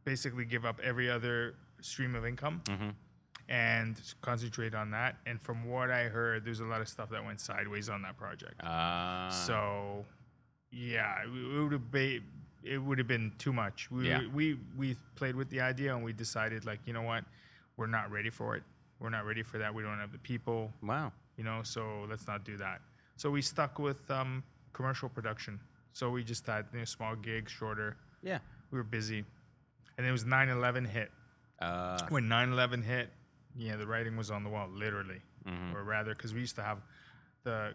[0.06, 2.94] basically give up every other stream of income Mhm.
[3.48, 5.18] and concentrate on that.
[5.26, 8.18] And from what I heard, there's a lot of stuff that went sideways on that
[8.18, 8.62] project.
[8.64, 10.06] Uh, so
[10.72, 11.30] yeah, it
[11.62, 12.24] would have been
[12.62, 13.90] it would have been too much.
[13.90, 14.28] We, Yeah.
[14.28, 17.24] we we played with the idea and we decided like you know what,
[17.78, 18.64] we're not ready for it.
[19.00, 19.74] We're not ready for that.
[19.74, 21.14] We don't have the people, Wow.
[21.38, 21.64] you know.
[21.64, 22.82] So let's not do that.
[23.16, 25.60] So we stuck with um, commercial production.
[25.94, 27.96] So we just had you know, small gigs, shorter.
[28.22, 28.40] Yeah.
[28.72, 29.24] We were busy,
[29.98, 31.12] and it was 9/11 hit.
[31.62, 33.10] Uh, when 9/11 hit,
[33.56, 35.76] yeah, the writing was on the wall, literally, Mm-hmm.
[35.76, 36.80] or rather, because we used to have
[37.44, 37.74] the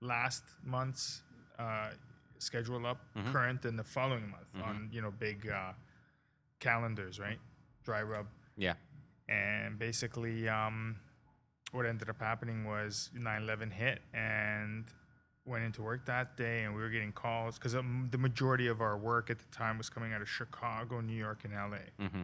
[0.00, 1.22] last month's
[1.58, 1.90] uh,
[2.38, 3.32] schedule up, Mm-hmm.
[3.32, 5.72] current, and the following month on you know big uh,
[6.60, 7.38] calendars, right?
[7.84, 8.74] Dry rub, yeah.
[9.28, 10.96] and basically, um,
[11.72, 14.84] what ended up happening was 9/11 hit, and
[15.46, 18.80] went into work that day, and we were getting calls because um, the majority of
[18.80, 22.22] our work at the time was coming out of Chicago, New York, and LA hmm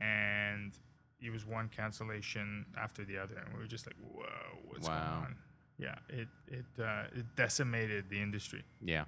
[0.00, 0.72] and
[1.20, 4.94] it was one cancellation after the other, and we were just like, "Whoa, what's Wow.
[5.20, 5.36] going on?"
[5.78, 9.04] Yeah, it it uh, it decimated the industry, Yeah.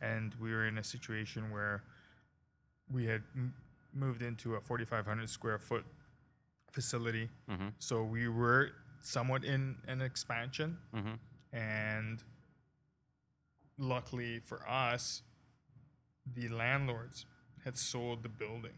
[0.00, 1.82] and we were in a situation where
[2.88, 3.54] we had m-
[3.92, 5.84] moved into a 4,500 square foot
[6.70, 7.72] facility, Mhm.
[7.78, 11.18] so we were somewhat in an expansion, Mhm.
[11.52, 12.22] and
[13.78, 15.22] luckily for us,
[16.24, 17.26] the landlords
[17.64, 18.76] had sold the building.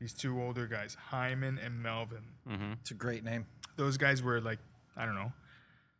[0.00, 2.22] These two older guys, Hyman and Melvin.
[2.48, 2.72] Mhm.
[2.80, 3.46] It's a great name.
[3.76, 4.58] Those guys were like,
[4.96, 5.32] I don't know,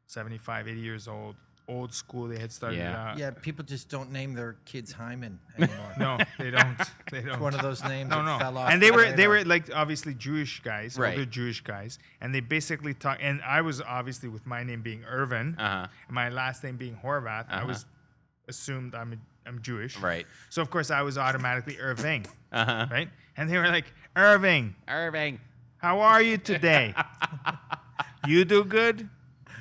[0.06, 1.36] 75, 80 years old,
[1.68, 2.26] old school.
[2.26, 2.78] They had started.
[2.78, 3.10] Yeah.
[3.12, 5.92] Uh, Yeah, people just don't name their kids Hyman anymore.
[5.98, 6.78] No, they don't.
[7.10, 7.32] They don't.
[7.32, 8.38] It's one of those names no, that no.
[8.38, 8.70] fell off.
[8.70, 11.10] And they were they were like obviously Jewish guys, Right.
[11.12, 13.18] older Jewish guys, and they basically talk.
[13.20, 15.86] And I was obviously with my name being Irvin, Uh-huh.
[16.08, 17.46] and my last name being Horvath.
[17.50, 17.66] I Uh-huh.
[17.66, 17.84] was
[18.48, 20.26] assumed I'm a, I'm Jewish, Right.
[20.48, 22.86] So of course I was automatically Irving, Uh huh.
[22.90, 23.10] right?
[23.40, 25.40] And they were like, Irving, Irving.
[25.78, 26.94] how are you today?
[28.26, 29.08] you do good,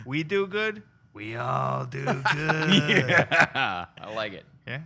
[0.06, 2.70] we do good, we all do good.
[3.10, 3.86] Yeah.
[4.02, 4.46] I like it.
[4.68, 4.82] Yeah.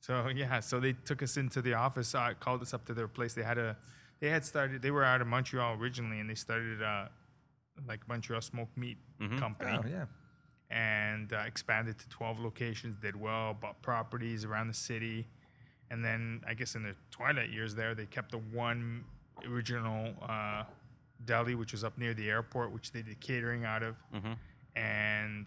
[0.00, 3.06] So yeah, so they took us into the office, uh, called us up to their
[3.08, 3.34] place.
[3.34, 3.76] They had a,
[4.20, 4.80] they had started.
[4.80, 7.08] They were out of Montreal originally, and they started uh,
[7.86, 8.96] like Montreal smoked meat
[9.38, 10.06] company, Oh yeah.
[10.70, 12.96] and uh, expanded to twelve locations.
[13.00, 15.26] Did well, bought properties around the city,
[15.90, 19.04] and then I guess in the twilight years there, they kept the one
[19.48, 20.64] original uh,
[21.24, 23.96] deli, which was up near the airport, which they did catering out of.
[24.76, 25.46] And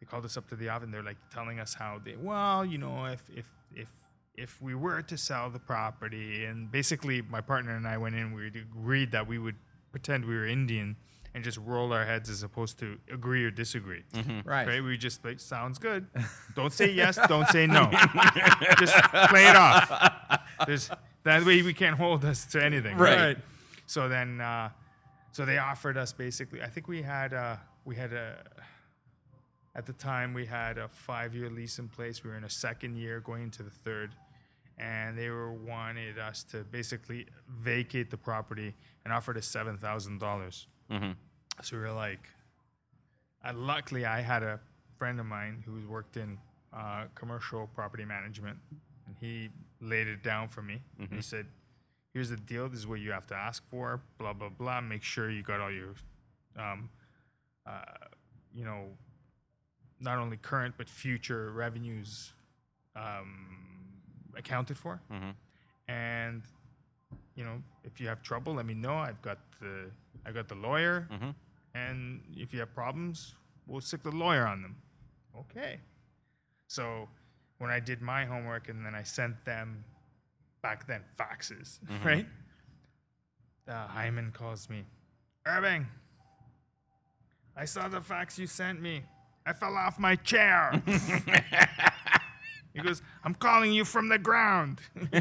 [0.00, 0.90] they called us up to the oven.
[0.90, 3.88] They're like telling us how they, well, you know, if if if
[4.36, 8.32] if we were to sell the property, and basically my partner and I went in,
[8.32, 9.56] we agreed that we would
[9.90, 10.94] pretend we were Indian
[11.38, 14.02] and just roll our heads as opposed to agree or disagree.
[14.44, 14.66] Right.
[14.66, 16.08] Okay, we just like sounds good.
[16.56, 17.16] Don't say yes.
[17.28, 17.88] Don't say no.
[18.80, 18.92] just
[19.30, 19.88] play it off.
[20.66, 20.90] There's
[21.22, 22.96] that way we can't hold us to anything.
[22.96, 23.38] Right.
[23.86, 24.70] So then, uh,
[25.30, 26.60] so they offered us basically.
[26.60, 28.42] I think we had uh, we had a
[29.76, 32.24] at the time we had a five year lease in place.
[32.24, 34.10] We were in a second year, going into the third,
[34.76, 37.26] and they were wanted us to basically
[37.60, 38.74] vacate the property
[39.04, 40.66] and offered us seven thousand dollars.
[40.90, 41.14] Mhm.
[41.62, 42.20] So we were like,
[43.54, 44.60] luckily I had a
[44.98, 46.38] friend of mine who's worked in
[46.72, 48.58] uh, commercial property management,
[49.06, 49.48] and he
[49.80, 50.82] laid it down for me.
[50.98, 51.46] And he said,
[52.12, 52.68] "Here's the deal.
[52.68, 54.00] This is what you have to ask for.
[54.18, 54.80] Blah blah blah.
[54.80, 55.94] Make sure you got all your,
[56.56, 56.90] um,
[57.66, 57.80] uh,
[58.54, 58.86] you know,
[60.00, 62.32] not only current but future revenues
[62.96, 63.46] um,
[64.36, 65.00] accounted for.
[65.10, 65.34] Mhm.
[65.88, 66.42] And
[67.34, 68.94] you know, if you have trouble, let me know.
[68.96, 69.90] I've got the
[70.26, 71.34] I got the lawyer, Mhm.
[71.74, 73.34] And if you have problems,
[73.66, 74.76] we'll stick the lawyer on them.
[75.38, 75.78] Okay.
[76.66, 77.08] So
[77.58, 79.84] when I did my homework and then I sent them
[80.62, 82.26] back then faxes, right?
[83.66, 84.84] Uh, Hyman calls me,
[85.46, 85.86] Irving.
[87.56, 89.02] I saw the fax you sent me.
[89.44, 90.80] I fell off my chair.
[92.74, 94.80] he goes, I'm calling you from the ground.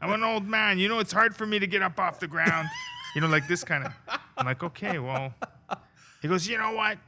[0.00, 0.78] I'm an old man.
[0.78, 2.68] You know, it's hard for me to get up off the ground.
[3.14, 3.92] You know, like this kind of.
[4.36, 5.32] I'm like, okay, well.
[6.22, 6.98] He goes, you know what?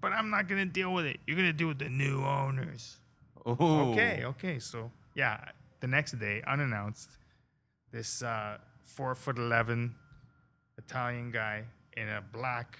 [0.00, 1.18] But I'm not going to deal with it.
[1.26, 2.98] You're going to deal with the new owners.
[3.46, 3.56] Ooh.
[3.92, 4.58] Okay, okay.
[4.58, 5.40] So, yeah,
[5.80, 7.10] the next day, unannounced,
[7.90, 9.94] this uh, four foot 11
[10.76, 11.64] Italian guy
[11.96, 12.78] in a black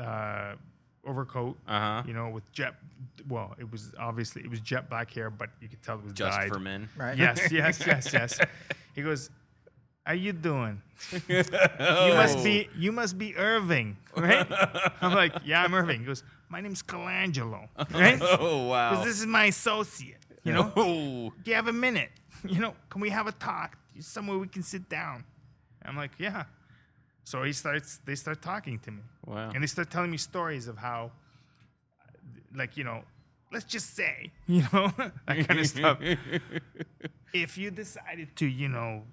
[0.00, 0.54] uh,
[1.04, 2.02] overcoat, Uh huh.
[2.06, 2.74] you know, with jet.
[3.28, 6.12] Well, it was obviously, it was jet black hair, but you could tell it was
[6.12, 6.48] Just dyed.
[6.48, 6.88] for men.
[6.96, 7.16] Right.
[7.18, 8.38] Yes, yes, yes, yes.
[8.94, 9.30] He goes,
[10.04, 10.82] "How are you doing?
[11.28, 11.44] You
[11.80, 12.14] Oh.
[12.14, 14.46] must be you must be Irving, right?"
[15.02, 18.18] I'm like, "Yeah, I'm Irving." He goes, "My name's Colangelo, right?
[18.40, 18.90] Oh wow.
[18.90, 20.18] Because this is my associate.
[20.44, 21.32] You know, Oh.
[21.42, 22.10] do you have a minute?
[22.44, 23.76] You know, can we have a talk?
[24.00, 25.24] Somewhere we can sit down."
[25.84, 26.44] I'm like, "Yeah."
[27.24, 28.00] So he starts.
[28.04, 29.02] They start talking to me.
[29.26, 29.50] Wow.
[29.54, 31.12] And they start telling me stories of how,
[32.54, 33.02] like, you know,
[33.52, 34.92] let's just say, you know,
[35.26, 35.98] that kind of stuff.
[37.32, 39.04] if you decided to, you know,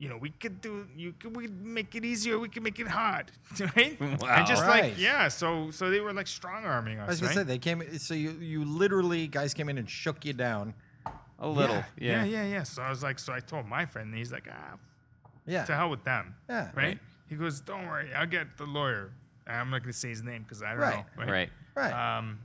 [0.00, 2.80] you know, we could do, you could, we could make it easier, we could make
[2.80, 3.30] it hard,
[3.76, 4.00] right?
[4.00, 4.16] Wow.
[4.38, 4.84] And just Right.
[4.90, 7.36] like, yeah, so so they were like strong arming us, I was gonna right?
[7.36, 7.98] say they came.
[7.98, 10.74] So you you literally guys came in and shook you down.
[11.38, 11.76] A little.
[11.98, 12.24] yeah, Yeah.
[12.24, 12.62] yeah, yeah.
[12.64, 14.76] So I was like, so I told my friend, and he's like, ah,
[15.46, 15.64] Yeah.
[15.64, 16.34] to hell with them.
[16.48, 16.66] Yeah.
[16.66, 16.76] Right?
[16.76, 16.98] Right.
[17.28, 19.12] He goes, don't worry, I'll get the lawyer.
[19.46, 21.04] And I'm not going to say his name because I don't Right.
[21.16, 21.24] know.
[21.32, 21.50] Right.
[21.74, 21.92] Right.
[22.18, 22.40] Um,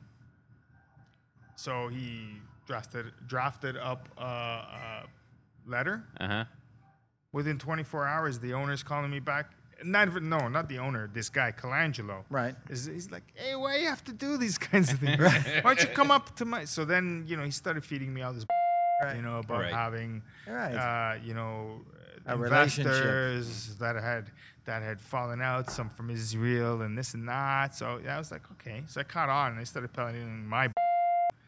[1.56, 5.04] so he drafted drafted up a, a
[5.66, 6.04] letter.
[6.20, 6.46] Uh huh.
[7.36, 9.52] Within 24 hours, the owner's calling me back.
[9.84, 11.10] Not even, no, not the owner.
[11.14, 12.24] This guy, Colangelo.
[12.30, 12.56] Right.
[12.70, 15.20] Is he's like, hey, why you have to do these kinds of things?
[15.20, 16.64] Why don't you come up to my?
[16.64, 18.46] So then, you know, he started feeding me all this,
[19.04, 19.18] Right.
[19.18, 19.74] you know, about Right.
[19.74, 20.76] having, Right.
[20.76, 21.82] uh, you know,
[22.26, 24.32] A investors that had
[24.64, 27.76] that had fallen out, some from Israel and this and that.
[27.76, 28.84] So yeah, I was like, okay.
[28.88, 30.70] So I caught on and I started telling my,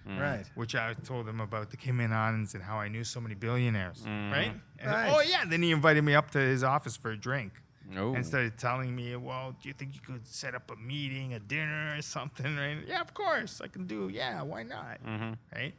[0.08, 0.46] Right.
[0.56, 4.04] which I told him about the Cayman Islands and how I knew so many billionaires,
[4.06, 4.54] right?
[4.80, 5.10] And, Right.
[5.14, 5.44] Oh yeah.
[5.46, 7.52] Then he invited me up to his office for a drink
[7.98, 8.14] Oh.
[8.16, 11.40] and started telling me, well, do you think you could set up a meeting, a
[11.40, 12.56] dinner, or something?
[12.56, 12.80] Right?
[12.86, 14.10] Yeah, of course, I can do.
[14.10, 15.02] Yeah, why not?
[15.06, 15.34] Mm-hmm.
[15.56, 15.74] Right?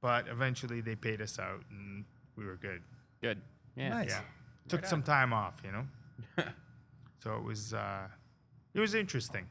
[0.00, 2.04] But eventually, they paid us out, and
[2.36, 2.82] we were good.
[3.20, 3.40] Good.
[3.76, 3.88] Yeah.
[3.88, 4.10] Nice.
[4.10, 4.20] Yeah,
[4.68, 5.84] took some time off, you know.
[7.22, 8.06] so it was, uh,
[8.74, 9.46] it was interesting.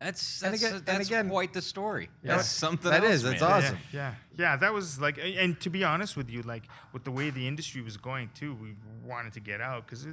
[0.00, 2.10] That's that's, again- that's again- quite the story.
[2.22, 2.36] Yeah.
[2.36, 3.50] That's something That else, is, that's man.
[3.52, 3.78] awesome.
[3.92, 4.56] Yeah, yeah, yeah.
[4.56, 7.80] That was like, and to be honest with you, like with the way the industry
[7.80, 10.06] was going too, we wanted to get out because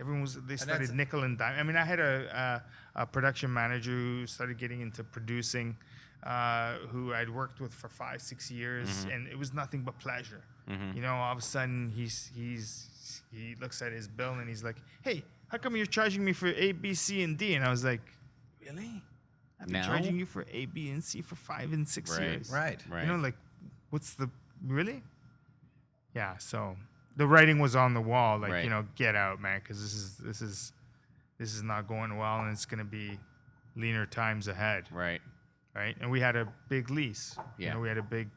[0.00, 1.58] everyone was they started that's- nickel and dime.
[1.58, 2.62] I mean, I had a,
[2.96, 5.76] a, a production manager who started getting into producing,
[6.22, 9.10] uh, who I'd worked with for five, six years, Mm-hmm.
[9.10, 10.42] and it was nothing but pleasure.
[10.96, 14.64] You know, all of a sudden he's he's he looks at his bill and he's
[14.64, 17.70] like, "Hey, how come you're charging me for A, B, C, and D?" And I
[17.70, 18.00] was like,
[18.64, 19.00] "Really?
[19.60, 19.86] I've been Now?
[19.86, 22.22] charging you for A, B, and C for five and six Right.
[22.22, 22.82] years." Right.
[22.88, 23.06] Right.
[23.06, 23.36] You know, like,
[23.90, 24.28] what's the
[24.64, 25.02] really?
[26.14, 26.36] Yeah.
[26.38, 26.76] So
[27.16, 28.64] the writing was on the wall, like Right.
[28.64, 30.72] you know, get out, man, because this is this is
[31.38, 33.18] this is not going well, and it's gonna be
[33.74, 35.20] leaner times ahead, right.
[35.74, 35.96] right?
[36.00, 37.36] And we had a big lease.
[37.58, 37.74] You Yeah.
[37.74, 38.30] know, we had a big,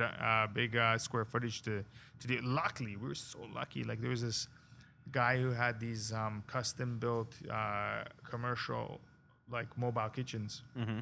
[0.00, 1.84] uh, big uh, square footage to
[2.20, 2.40] to do.
[2.42, 3.84] Luckily, we were so lucky.
[3.84, 4.48] Like there was this
[5.12, 9.00] guy who had these um, custom built uh, commercial
[9.50, 11.00] like mobile kitchens Mm-hmm.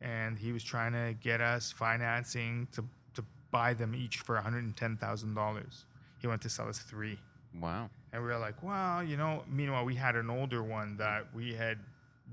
[0.00, 5.84] and he was trying to get us financing to, to buy them each for $110,000.
[6.18, 7.18] He wanted to sell us three.
[7.60, 7.88] Wow.
[8.12, 11.54] And we were like, well, you know, meanwhile, we had an older one that we
[11.54, 11.78] had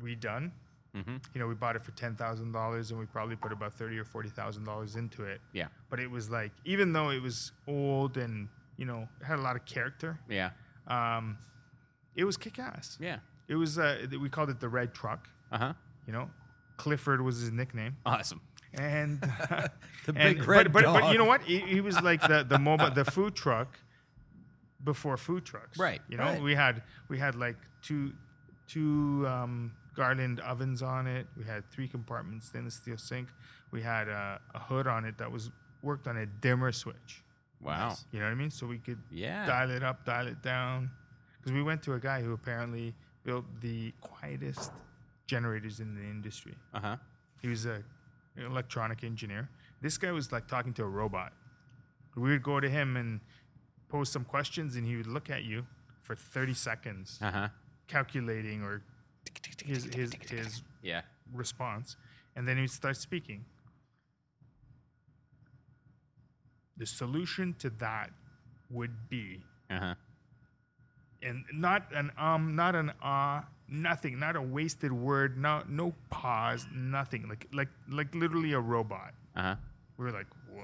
[0.01, 0.51] redone.
[0.95, 1.17] Mm-hmm.
[1.33, 4.95] You know, we bought it for $10,000 and we probably put about thirty or $40,000
[4.97, 5.41] into it.
[5.51, 5.67] Yeah.
[5.89, 9.41] But it was like, even though it was old and, you know, it had a
[9.41, 10.51] lot of character, Yeah.
[10.87, 11.37] um,
[12.15, 12.97] it was kick ass.
[13.01, 13.17] Yeah.
[13.47, 15.27] It was, uh, we called it the Red Truck.
[15.53, 15.73] Uh huh.
[16.07, 16.29] You know,
[16.77, 17.95] Clifford was his nickname.
[18.05, 18.41] Awesome.
[18.73, 19.19] and
[20.05, 21.41] The and- big red but, but, but you know what?
[21.43, 23.69] He, he was like the the mobile the food truck
[24.83, 25.77] before food trucks.
[25.77, 26.41] Right, You know, right.
[26.41, 28.11] we had we had like two
[28.67, 31.27] two um, Garland ovens on it.
[31.37, 33.27] We had three compartments, stainless steel sink.
[33.71, 37.23] We had a, a hood on it that was worked on a dimmer switch.
[37.61, 37.95] Wow.
[38.11, 38.51] You know what I mean?
[38.51, 39.45] So we could Yeah.
[39.45, 40.89] dial it up, dial it down.
[41.37, 44.71] Because we went to a guy who apparently built the quietest
[45.27, 46.55] generators in the industry.
[46.73, 46.97] Uh huh.
[47.41, 47.83] He was a,
[48.37, 49.49] an electronic engineer.
[49.81, 51.33] This guy was like talking to a robot.
[52.15, 53.19] We would go to him and
[53.89, 55.65] pose some questions, and he would look at you
[56.01, 57.47] for 30 seconds, Uh huh.
[57.87, 58.81] calculating or
[59.65, 61.01] his, his, his Yeah.
[61.33, 61.95] response,
[62.35, 63.45] and then he would start speaking.
[66.77, 68.09] The solution to that
[68.69, 69.95] would be, Uh huh.
[71.21, 76.65] and not an um, not an ah, nothing, not a wasted word, no no pause,
[76.73, 79.13] nothing, like like like literally a robot.
[79.35, 79.55] Uh huh.
[79.97, 80.63] We were like, whoa.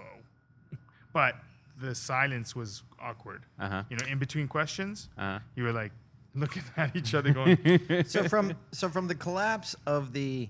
[1.13, 1.35] But
[1.81, 3.43] the silence was awkward.
[3.59, 3.83] Uh huh.
[3.89, 5.39] You know, in between questions, Uh huh.
[5.55, 5.91] you were like
[6.35, 10.47] looking at each other going, so from so from the collapse of the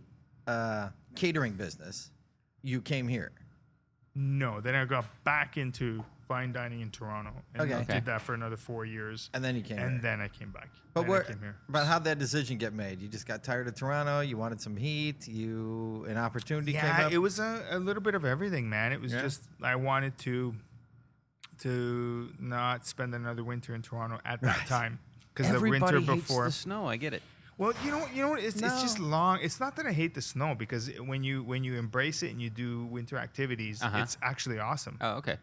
[0.47, 2.11] uh, catering business,
[2.61, 3.31] you came here.
[4.15, 4.59] no.
[4.61, 7.73] Then I got back into fine dining in Toronto and Okay.
[7.73, 7.93] I Okay.
[7.95, 9.31] did that for another four years.
[9.33, 10.01] And then you came And here.
[10.03, 10.69] then I came back.
[10.93, 11.23] But Then I where?
[11.23, 11.55] came here.
[11.67, 13.01] But how'd that decision get made?
[13.01, 14.19] You just got tired of Toronto.
[14.21, 15.27] You wanted some heat.
[15.27, 17.11] You an opportunity came Yeah, up.
[17.11, 18.93] it was a, a little bit of everything, man.
[18.93, 19.23] It was Yeah.
[19.23, 20.55] just I wanted to
[21.61, 24.99] to not spend another winter in Toronto at that time
[25.33, 26.45] because the Everybody winter hates before.
[26.45, 26.87] the snow.
[26.87, 27.23] I get it.
[27.57, 29.07] Well, you know, you know, what, it's, it's just No.
[29.07, 29.39] long.
[29.41, 32.39] It's not that I hate the snow because when you when you embrace it and
[32.41, 33.97] you do winter activities, Uh-huh.
[33.97, 34.97] it's actually awesome.
[35.01, 35.37] Oh, okay.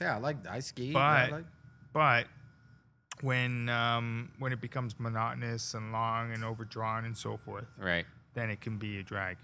[0.00, 0.92] Yeah, I like I ski.
[0.92, 1.44] But like,
[1.92, 2.26] but
[3.22, 8.06] when um, when it becomes monotonous and long and overdrawn and so forth, Right.
[8.34, 9.36] then it can be a drag.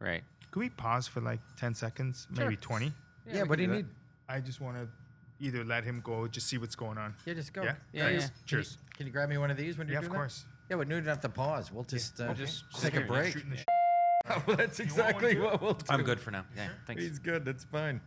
[0.00, 0.22] Right.
[0.50, 2.92] Could we pause for like 10 seconds, maybe 20?
[3.26, 3.86] Yeah, we what do you need?
[4.28, 4.88] I just want to
[5.44, 7.14] either let him go, just see what's going on.
[7.26, 7.62] Yeah, just go.
[7.64, 7.74] Yeah?
[7.92, 8.26] Yeah, yeah.
[8.46, 8.78] Cheers.
[8.96, 10.18] Can you grab me one of these when you're Yeah, of doing that?
[10.18, 10.44] course.
[10.70, 11.72] Yeah, but we don't have to pause.
[11.72, 13.32] We'll just, uh, We'll just take sit a break.
[13.32, 13.64] Shooting sh-
[14.46, 15.84] well, that's You want one exactly what we'll do.
[15.88, 16.44] I'm good for now.
[16.56, 17.02] Yeah, thanks.
[17.02, 17.44] He's good.
[17.44, 18.00] That's fine.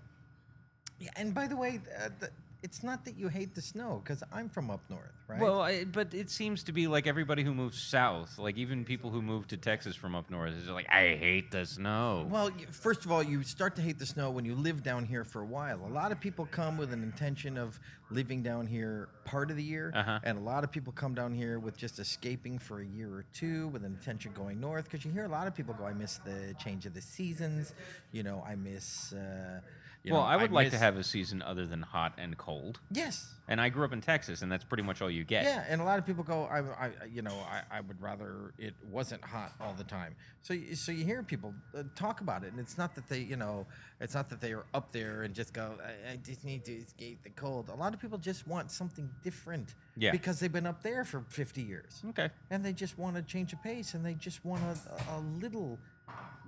[1.00, 2.30] Yeah, and by the way, uh, the,
[2.64, 5.40] it's not that you hate the snow because I'm from up north, right?
[5.40, 9.12] Well, I, but it seems to be like everybody who moves south, like even people
[9.12, 12.26] who move to Texas from up north, is like, I hate the snow.
[12.28, 15.24] Well, first of all, you start to hate the snow when you live down here
[15.24, 15.86] for a while.
[15.86, 17.80] A lot of people come with an intention of
[18.10, 20.20] living down here part of the year, Uh-huh.
[20.24, 23.26] and a lot of people come down here with just escaping for a year or
[23.34, 24.86] two with an intention going north.
[24.86, 27.76] Because you hear a lot of people go, "I miss the change of the seasons,"
[28.12, 29.62] you know, "I miss." Uh,
[30.08, 32.80] you well, know, I would like to have a season other than hot and cold.
[32.92, 35.44] Yes, And I grew up in Texas, and that's pretty much all you get.
[35.44, 38.54] Yeah, and a lot of people go, I, I you know, I, I would rather
[38.58, 40.16] it wasn't hot all the time.
[40.42, 43.20] So, you- so you hear people uh, talk about it, and it's not that they,
[43.20, 43.66] you know,
[44.00, 46.72] it's not that they are up there and just go, I, I just need to
[46.74, 47.70] escape the cold.
[47.70, 50.12] A lot of people just want something different, Yeah.
[50.12, 52.30] because they've been up there for 50 years, Okay.
[52.50, 55.78] and they just want to change of pace, and they just want a, a little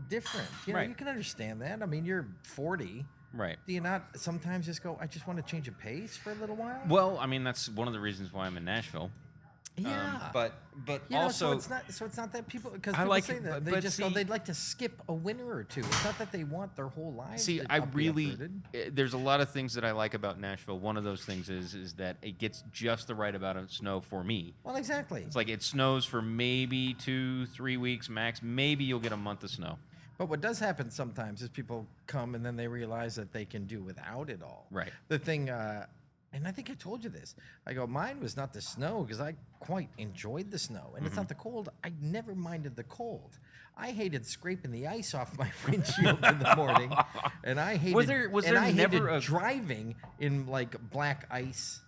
[0.08, 0.48] different.
[0.66, 0.90] You know, Right.
[0.90, 1.82] you can understand that.
[1.82, 3.06] I mean, you're 40.
[3.34, 3.58] Right.
[3.68, 6.36] Do you not sometimes just go, I just want to change a pace for a
[6.36, 6.82] little while?
[6.88, 9.12] Well, I mean, that's one of the reasons why I'm in Nashville.
[9.86, 10.30] Um, yeah.
[10.34, 10.54] but
[10.86, 13.24] but You know, also, so it's not so it's not that people because people like
[13.24, 15.82] say that they just go they'd like to skip a winter or two.
[15.82, 17.44] It's not that they want their whole lives.
[17.44, 18.38] see, to I really
[18.74, 20.80] eh, there's a lot of things that I like about Nashville.
[20.80, 24.02] One of those things is is that it gets just the right amount of snow
[24.02, 24.54] for me.
[24.64, 25.24] well exactly.
[25.24, 28.42] It's like it snows for maybe two, three weeks max.
[28.42, 29.78] Maybe you'll get a month of snow.
[30.20, 33.66] But what does happen sometimes is people come and then they realize that they can
[33.66, 34.68] do without it all.
[34.70, 34.92] Right.
[35.08, 35.86] The thing, uh,
[36.34, 37.36] and I think I told you this.
[37.66, 41.14] I go, mine was not the snow because I quite enjoyed the snow, and it's
[41.14, 41.22] Mm-hmm.
[41.22, 41.70] not the cold.
[41.86, 43.40] I never minded the cold.
[43.78, 46.92] I hated scraping the ice off my windshield in the morning,
[47.46, 48.06] and I hated.
[48.08, 51.80] there- was and there I hated never a- driving in like black ice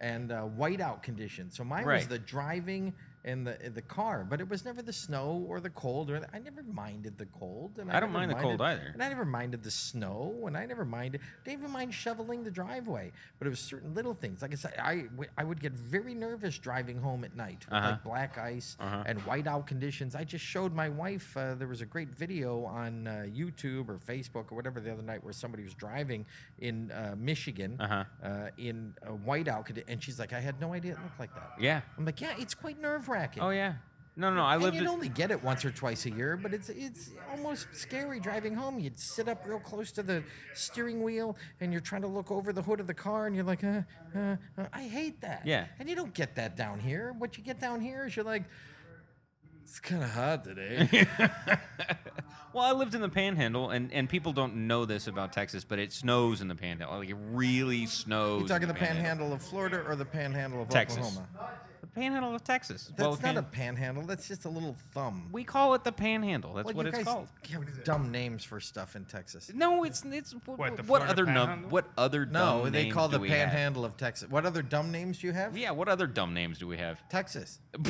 [0.00, 1.56] and uh, whiteout conditions?
[1.56, 4.92] So mine was the driving in the in the car, but it was never the
[4.92, 6.10] snow or the cold.
[6.10, 8.90] Or the, I never minded the cold, and I, I don't mind the cold either.
[8.94, 11.20] And I never minded the snow, and I never minded.
[11.44, 14.40] Didn't even mind shoveling the driveway, but it was certain little things.
[14.42, 17.74] Like I said, I w- I would get very nervous driving home at night with
[17.74, 17.90] Uh-huh.
[17.90, 19.02] like black ice Uh-huh.
[19.06, 20.14] and whiteout conditions.
[20.14, 21.36] I just showed my wife.
[21.36, 25.02] Uh, there was a great video on uh, YouTube or Facebook or whatever the other
[25.02, 26.24] night where somebody was driving
[26.58, 28.04] in uh, Michigan Uh-huh.
[28.22, 31.52] uh, in a whiteout, and she's like, I had no idea it looked like that.
[31.60, 31.80] Yeah.
[31.98, 33.08] I'm like, yeah, it's quite nerve
[33.40, 33.74] Oh yeah.
[34.16, 34.42] No, no, no.
[34.42, 34.76] I And lived.
[34.76, 38.20] you'd it- only get it once or twice a year, but it's it's almost scary
[38.20, 38.78] driving home.
[38.78, 42.52] You'd sit up real close to the steering wheel, and you're trying to look over
[42.52, 43.82] the hood of the car, and you're like, uh,
[44.14, 45.42] uh, uh, I hate that.
[45.46, 45.66] Yeah.
[45.78, 47.14] And you don't get that down here.
[47.18, 48.44] What you get down here is you're like,
[49.62, 51.06] it's kind of hot today.
[52.52, 55.78] Well, I lived in the Panhandle, and, and people don't know this about Texas, but
[55.78, 56.98] it snows in the Panhandle.
[56.98, 58.42] Like it really snows.
[58.42, 60.98] you talking in the panhandle of Florida or the panhandle of Texas.
[60.98, 61.28] Oklahoma?
[61.80, 62.88] The Panhandle of Texas.
[62.96, 64.02] That's well, not can- a panhandle.
[64.04, 65.28] That's just a little thumb.
[65.32, 66.52] We call it the Panhandle.
[66.54, 67.28] That's Well, what you it's guys called.
[67.50, 69.50] have dumb names for stuff in Texas.
[69.54, 73.08] No, it's it's what, What, the what other num, what other No, dumb they call
[73.08, 73.48] the we have?
[73.48, 74.28] panhandle of Texas.
[74.30, 75.56] What other dumb names do you have?
[75.56, 76.98] Yeah, what other dumb names do we have?
[77.08, 77.58] Texas.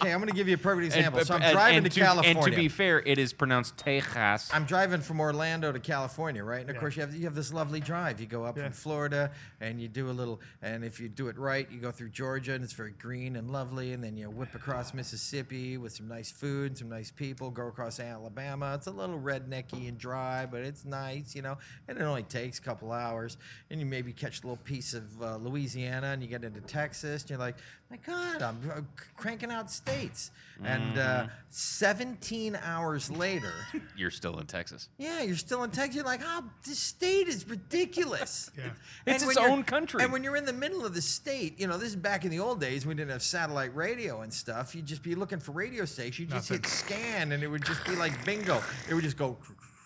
[0.00, 1.18] okay, I'm going to give you a perfect example.
[1.18, 2.42] And- so I'm and- driving and to, California.
[2.42, 4.50] And to be fair, it is pronounced Texas.
[4.52, 6.60] I'm driving from Orlando to California, right?
[6.60, 6.80] And of Yeah.
[6.80, 8.20] course, you have you have this lovely drive.
[8.20, 8.64] You go up Yeah.
[8.64, 9.30] from Florida,
[9.60, 10.40] and you do a little.
[10.62, 13.50] And if you do it right, you go through Georgia, and it's very green and
[13.50, 13.92] lovely.
[13.92, 17.50] And then you whip across Mississippi with some nice food, and some nice people.
[17.50, 18.74] Go across Alabama.
[18.74, 21.58] It's a little rednecky and dry, but it's nice, you know.
[21.88, 23.36] And it only takes a couple hours.
[23.70, 27.22] And you maybe catch a little piece of uh, Louisiana, and you get into Texas,
[27.22, 27.56] and you're like,
[27.90, 28.80] my God, I'm uh,
[29.16, 30.30] cranking out states.
[30.64, 33.52] And uh, 17 hours later.
[33.96, 34.88] You're still in Texas.
[34.98, 35.96] Yeah, you're still in Texas.
[35.96, 38.50] You're like, oh, this state is ridiculous.
[38.58, 38.70] Yeah.
[39.06, 40.02] It's its when you're- own country.
[40.02, 42.30] And when you're in the middle of the state, you know, this is back in
[42.30, 42.86] the old days.
[42.86, 44.74] We didn't have satellite radio and stuff.
[44.74, 46.18] You'd just be looking for radio stations.
[46.30, 46.70] You just hit Nothing.
[46.96, 48.62] scan, and it would just be like bingo.
[48.88, 49.36] It would just go,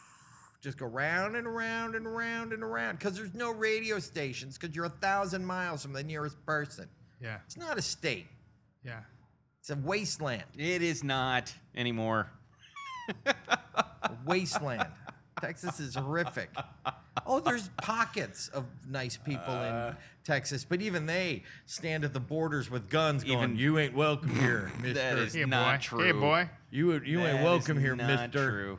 [0.61, 4.76] just go round and around and around and around because there's no radio stations because
[4.76, 6.88] you're a thousand miles from the nearest person.
[7.22, 7.38] Yeah.
[7.46, 8.26] It's not a state.
[8.84, 9.01] Yeah.
[9.61, 10.45] It's a wasteland.
[10.57, 12.30] It is not anymore.
[14.26, 14.86] Wasteland.
[15.40, 16.51] Texas is horrific.
[17.24, 22.70] Oh, there's pockets of nice people in Texas, but even they stand at the borders
[22.70, 24.95] with guns, going, Even- "You ain't welcome here, Mister.
[24.95, 25.82] That is Hey, not boy.
[25.82, 26.05] true.
[26.05, 26.51] Hey, boy.
[26.70, 28.78] you you That ain't welcome here, not Mister." True.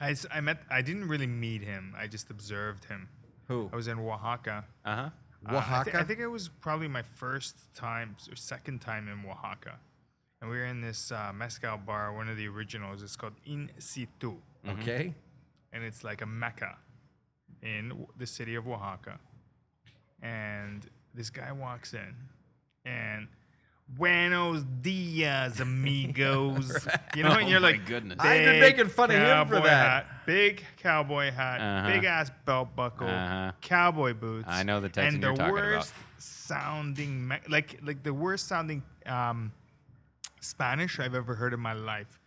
[0.00, 0.58] I, s- I met.
[0.68, 1.94] I didn't really meet him.
[1.96, 3.08] I just observed him.
[3.46, 3.70] Who?
[3.72, 4.64] I was in Oaxaca.
[4.84, 5.10] Uh huh.
[5.48, 6.00] Uh, I, thi- Oaxaca?
[6.00, 9.78] I think it was probably my first time or second time in Oaxaca,
[10.40, 13.02] and we were in this uh, mezcal bar, one of the originals.
[13.02, 14.34] It's called In Situ,
[14.68, 15.14] Okay.
[15.72, 16.76] and it's like a mecca
[17.62, 19.18] in the city of Oaxaca.
[20.22, 22.14] And this guy walks in,
[22.84, 23.26] and
[23.96, 26.86] Buenos dias, amigos.
[27.16, 28.18] You know, and you're Oh my like, goodness.
[28.20, 30.04] I've been making fun of him for that.
[30.06, 31.92] Hat, big cowboy hat, Uh-huh.
[31.92, 33.52] big ass belt buckle, Uh-huh.
[33.60, 34.46] cowboy boots.
[34.48, 35.74] I know the Texan and you're the talking about.
[35.76, 39.52] worst sounding, me- like like the worst sounding um,
[40.40, 42.20] Spanish I've ever heard in my life.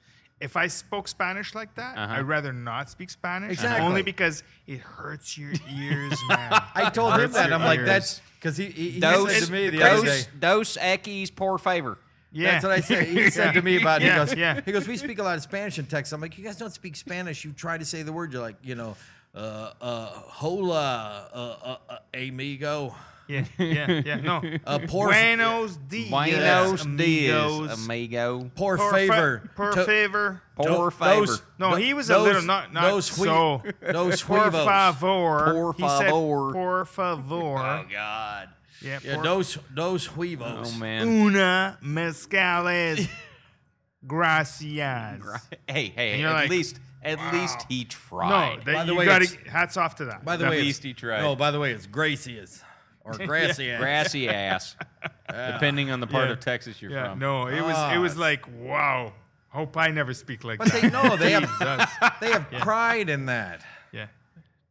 [0.44, 2.16] If I spoke Spanish like that, Uh-huh.
[2.16, 3.52] I'd rather not speak Spanish.
[3.54, 3.86] Exactly.
[3.86, 6.62] Only because it hurts your ears, man.
[6.76, 7.54] I told him that.
[7.54, 10.24] I'm like, that's because he, he, he Those, said to me the other day.
[10.40, 11.98] those, those Equis, por favor.
[12.34, 12.52] yeah.
[12.52, 13.08] That's what I said.
[13.08, 14.06] He said to me about it.
[14.06, 14.62] He Yeah, goes, yeah.
[14.66, 16.12] he goes, we speak a lot of Spanish in Texas.
[16.14, 17.46] I'm like, you guys don't speak Spanish.
[17.46, 18.34] You try to say the word.
[18.34, 18.98] You're like, you know,
[19.34, 22.94] uh, uh, hola, uh, uh, uh, amigo.
[23.28, 24.16] Yeah, yeah, yeah.
[24.18, 24.42] No.
[24.66, 28.52] Uh, por, Buenos dias, Buenos dias, amigo.
[28.56, 29.50] por Por favor.
[29.56, 30.42] Per to- favor.
[30.56, 31.26] Por favor.
[31.28, 33.62] those- No, no- he was a those- little not not those hui- so.
[33.82, 35.54] those por favor.
[35.54, 36.54] Por He said, favor.
[36.54, 37.58] por favor.
[37.60, 38.50] Oh, God.
[38.82, 40.74] Yeah, Yeah, por- those those huevos.
[40.76, 41.08] Oh, man.
[41.08, 43.08] una mezcales.
[44.06, 45.22] Gracias.
[45.68, 48.66] Hey, hey, at like, least, at least he No, tried.
[48.66, 50.26] that, By the you way, gotta hats off to that.
[50.26, 51.22] By the At way, least he tried.
[51.22, 52.62] No, by the way, it's Gracias
[53.04, 53.80] or Gracias.
[53.80, 54.76] Grassy ass.
[55.28, 56.34] Depending on the part Yeah.
[56.34, 57.20] of Texas you're yeah, from.
[57.20, 59.14] no, it was Ah, it was like wow.
[59.50, 60.72] Hope I never speak like that.
[60.72, 60.82] But that.
[60.82, 61.90] they know they have Jesus.
[62.22, 63.64] they have pride in that.
[63.92, 64.08] Yeah.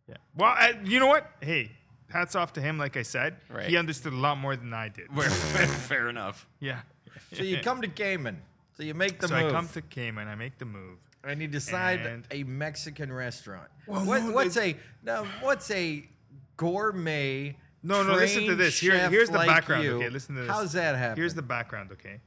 [0.08, 0.16] Yeah.
[0.36, 1.30] Well, I, you know what?
[1.40, 1.70] Hey,
[2.10, 2.78] hats off to him.
[2.78, 3.68] Like I said, Right.
[3.68, 5.08] he understood a lot more than I did.
[5.12, 6.48] Fair enough.
[6.58, 6.80] Yeah.
[7.32, 8.42] So you come to Cayman.
[8.76, 9.46] So you make the so move.
[9.46, 10.26] I come to Cayman.
[10.28, 10.98] I make the move.
[11.24, 13.68] and you decide and- a Mexican restaurant.
[13.86, 15.24] Well, what, no, what's they- a now?
[15.40, 16.08] What's a
[16.56, 17.56] gourmet?
[17.82, 18.14] No, no.
[18.14, 18.78] Listen to this.
[18.78, 19.84] Here, here's the like background.
[19.84, 19.96] you?
[19.96, 20.50] Okay, listen to this.
[20.50, 21.16] How's that happen?
[21.16, 21.90] Here's the background.
[21.92, 22.20] Okay,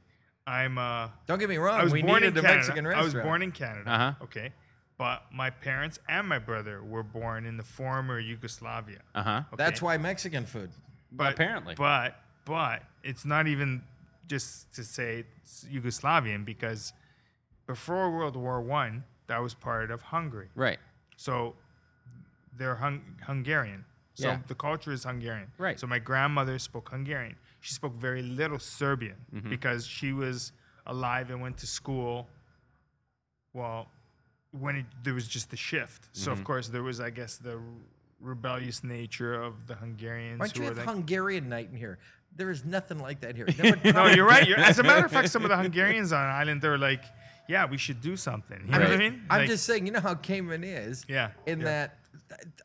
[0.46, 0.76] I'm.
[0.78, 1.80] uh Don't get me wrong.
[1.80, 2.58] I was we born in needed a Canada.
[2.58, 3.90] Mexican I was born in Canada.
[3.90, 4.24] Uh-huh.
[4.24, 4.52] Okay,
[4.98, 9.00] but my parents and my brother were born in the former Yugoslavia.
[9.14, 9.42] Uh huh.
[9.52, 9.56] Okay?
[9.64, 10.70] That's why Mexican food.
[11.10, 11.74] But apparently.
[11.74, 13.82] but but it's not even
[14.26, 16.92] just to say it's Yugoslavian because
[17.66, 20.48] before World War One, that was part of Hungary.
[20.54, 20.78] Right.
[21.16, 21.54] So
[22.56, 23.84] they're hung- Hungarian.
[24.16, 24.38] So Yeah.
[24.48, 25.48] the culture is Hungarian.
[25.58, 25.78] Right.
[25.80, 27.36] So my grandmother spoke Hungarian.
[27.60, 29.50] She spoke very little Serbian Mm-hmm.
[29.50, 30.52] because she was
[30.86, 32.26] alive and went to school.
[33.52, 33.88] Well,
[34.52, 36.08] when it, there was just the shift.
[36.12, 36.40] So Mm-hmm.
[36.40, 37.58] of course there was, I guess, the
[38.20, 41.98] rebellious nature of the Hungarians Why don't you were have like, Hungarian night in here?
[42.34, 43.46] There is nothing like that here.
[43.92, 44.46] No, you're right.
[44.48, 47.04] You're, as a matter of fact, some of the Hungarians on the island, they're like,
[47.48, 48.60] yeah, we should do something.
[48.66, 49.22] You know what I mean?
[49.30, 51.04] I'm Like, just saying, you know how Cayman is.
[51.08, 51.64] Yeah, In yeah.
[51.64, 52.05] that th-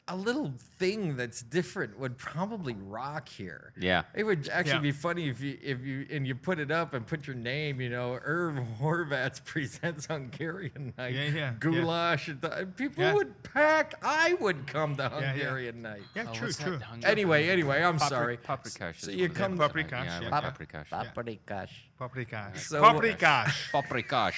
[0.08, 3.74] a little thing that's different would probably rock here.
[3.80, 4.04] Yeah.
[4.14, 4.80] It would actually Yeah.
[4.80, 7.80] be funny if you if you and you put it up and put your name,
[7.82, 11.14] you know, Irv Horvats presents Hungarian night.
[11.14, 11.54] Yeah, yeah, yeah.
[11.60, 12.28] Goulash.
[12.28, 13.14] and th- People Yeah.
[13.14, 13.94] would pack.
[14.04, 15.32] I would come to yeah.
[15.32, 16.02] Hungarian night.
[16.16, 16.78] yeah, Oh, true, what's true.
[16.80, 18.38] Hungary- Anyway, anyway, I'm Papri- sorry.
[18.38, 19.00] Paprikash.
[19.02, 19.60] So you come- is.
[19.60, 20.30] Paprikash, Yeah, I yeah.
[20.30, 21.14] like Pap- paprikash.
[21.16, 21.70] Paprikash.
[22.02, 22.58] Paprikash.
[22.58, 23.70] So- Paprikash.
[23.72, 24.38] Paprikash.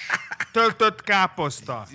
[0.52, 1.86] Töltött káposzta.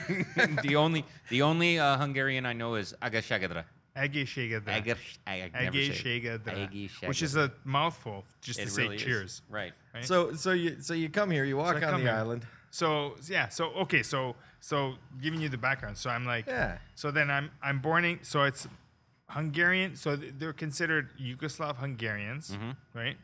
[0.62, 3.64] the only the only uh, Hungarian I know is Agashagadra.
[3.92, 4.72] Egészségedre.
[4.74, 5.66] Agar, I, I never say it.
[5.74, 6.52] Egészségedre.
[6.52, 7.06] Egészségedre.
[7.06, 9.02] Which is a mouthful just It to say really is.
[9.02, 9.42] cheers.
[9.50, 9.74] Right.
[9.92, 10.06] Right?
[10.06, 12.20] So so you so you come here, you walk I on the here.
[12.20, 12.46] island.
[12.70, 15.96] So yeah, so okay, so so giving you the background.
[15.96, 16.78] So I'm like, Yeah.
[16.94, 18.18] So then I'm I'm born in.
[18.22, 18.66] So it's
[19.28, 19.96] Hungarian.
[19.96, 22.98] So they're considered Yugoslav Hungarians, Mm-hmm.
[22.98, 23.16] right?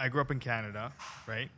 [0.00, 0.92] I grew up in Canada,
[1.26, 1.50] right?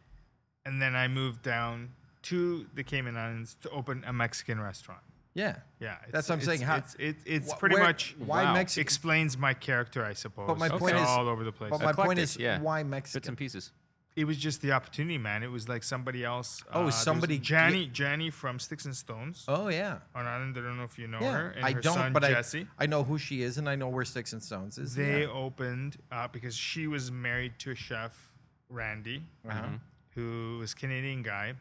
[0.66, 1.90] And then I moved down
[2.24, 5.00] to the Cayman Islands to open a Mexican restaurant.
[5.34, 5.56] Yeah.
[5.80, 6.66] Yeah, That's what I'm it's- saying.
[6.68, 8.54] How- it's it, it's Wh- pretty where- much why Wow.
[8.54, 8.82] Mexican?
[8.82, 10.46] explains my character, I suppose.
[10.46, 11.70] But my It's point is- all over the place.
[11.70, 12.60] But my point Eclectic, is, yeah.
[12.60, 13.28] why Bits Mexican?
[13.30, 13.72] and pieces.
[14.14, 15.42] it was just the opportunity, man.
[15.42, 16.62] It was like somebody else.
[16.68, 20.00] Oh, there was somebody Janny, Janny from Sticks and Stones Oh yeah.
[20.14, 20.54] on Island.
[20.58, 21.48] I don't know if you know Yeah, her.
[21.52, 22.68] And I her don't, son, but Jesse.
[22.78, 24.94] I I know who she is, and I know where Sticks and Stones is.
[24.94, 25.28] They yeah.
[25.28, 28.31] opened uh, because she was married to a chef,
[28.72, 29.68] Randy, Uh-huh.
[30.14, 31.54] who was Canadian guy,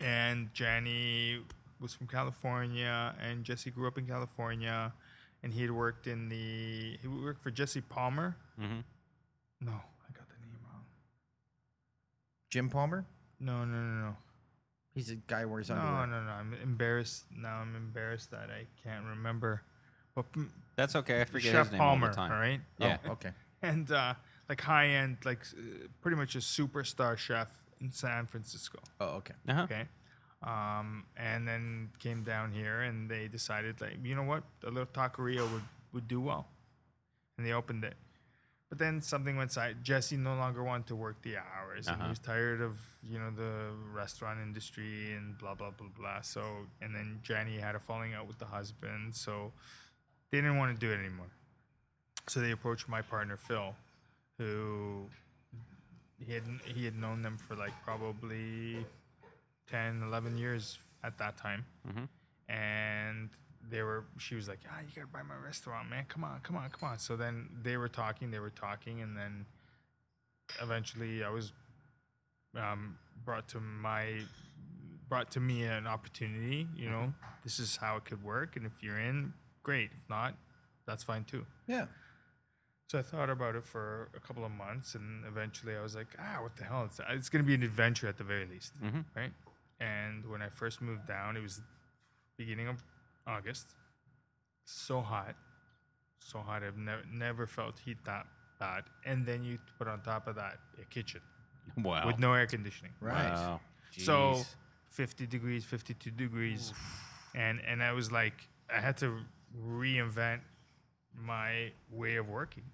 [0.00, 1.42] and Janny
[1.80, 4.92] was from California, and Jesse grew up in California,
[5.42, 8.36] and he had worked in the he worked for Jesse Palmer.
[8.60, 8.80] Mm-hmm.
[9.60, 10.84] No, I got the name wrong.
[12.50, 13.04] Jim Palmer.
[13.40, 14.16] No, no, no, no.
[14.94, 16.06] He's a guy who wears No, underwear.
[16.06, 16.30] no, no.
[16.32, 17.24] I'm embarrassed.
[17.34, 19.62] Now I'm embarrassed that I can't remember.
[20.14, 21.22] But mm, That's okay.
[21.22, 22.32] I forget Chef his name Palmer, all the time.
[22.32, 22.60] all right?
[22.78, 22.98] Yeah.
[23.06, 23.30] Oh, okay.
[23.62, 24.14] And uh,
[24.52, 27.48] like high end, like uh, pretty much a superstar chef
[27.80, 28.78] in San Francisco.
[29.00, 29.34] Oh, okay.
[29.48, 29.62] Uh-huh.
[29.68, 29.84] Okay.
[30.42, 34.92] Um, and then came down here and they decided like, you know what, a little
[34.98, 35.62] taqueria would,
[35.94, 36.44] would do well.
[37.38, 37.94] And they opened it.
[38.68, 39.76] But then something went side.
[39.82, 41.48] Jesse no longer wanted to work the hours.
[41.58, 42.08] hours, and he Uh-huh.
[42.10, 42.74] was tired of
[43.12, 43.52] you know the
[44.02, 46.20] restaurant industry and blah blah blah blah.
[46.22, 46.42] So
[46.82, 49.52] and then Jenny had a falling out with the husband, so
[50.30, 51.30] they didn't want to do it anymore.
[52.28, 53.74] So they approached my partner Phil,
[54.38, 55.06] who
[56.18, 58.84] he had he had known them for like probably
[59.70, 61.64] 10, 11 years at that time,
[62.48, 63.30] and
[63.70, 64.04] they were.
[64.18, 66.04] She was like, "Ah, you gotta buy my restaurant, man.
[66.08, 69.16] Come on, come on, come on." So then they were talking, they were talking, and
[69.16, 69.46] then
[70.60, 71.52] eventually I was
[72.56, 74.20] um, brought to my
[75.08, 76.66] brought to me an opportunity.
[76.76, 77.12] You know,
[77.44, 79.90] this is how it could work, and if you're in, great.
[79.92, 80.34] If not,
[80.86, 81.46] that's fine too.
[81.66, 81.86] Yeah.
[82.92, 86.08] So I thought about it for a couple of months, and eventually I was like,
[86.18, 86.84] ah, what the hell?
[86.84, 88.74] It's, it's going to be an adventure at the very least,
[89.16, 89.32] right?
[89.80, 91.62] And when I first moved down, it was
[92.36, 92.84] beginning of
[93.26, 93.68] August.
[94.66, 95.36] So hot,
[96.18, 96.62] so hot.
[96.62, 98.26] I've never never felt heat that
[98.60, 98.84] bad.
[99.06, 101.22] And then you put on top of that a kitchen
[101.82, 102.06] Wow.
[102.06, 102.92] with no air conditioning.
[103.00, 103.32] Right.
[103.32, 103.60] Wow.
[103.96, 104.42] So
[104.90, 106.74] 50 degrees, 52 degrees.
[107.34, 109.18] And and I was like I had to
[109.58, 110.40] reinvent
[111.14, 112.64] my way of working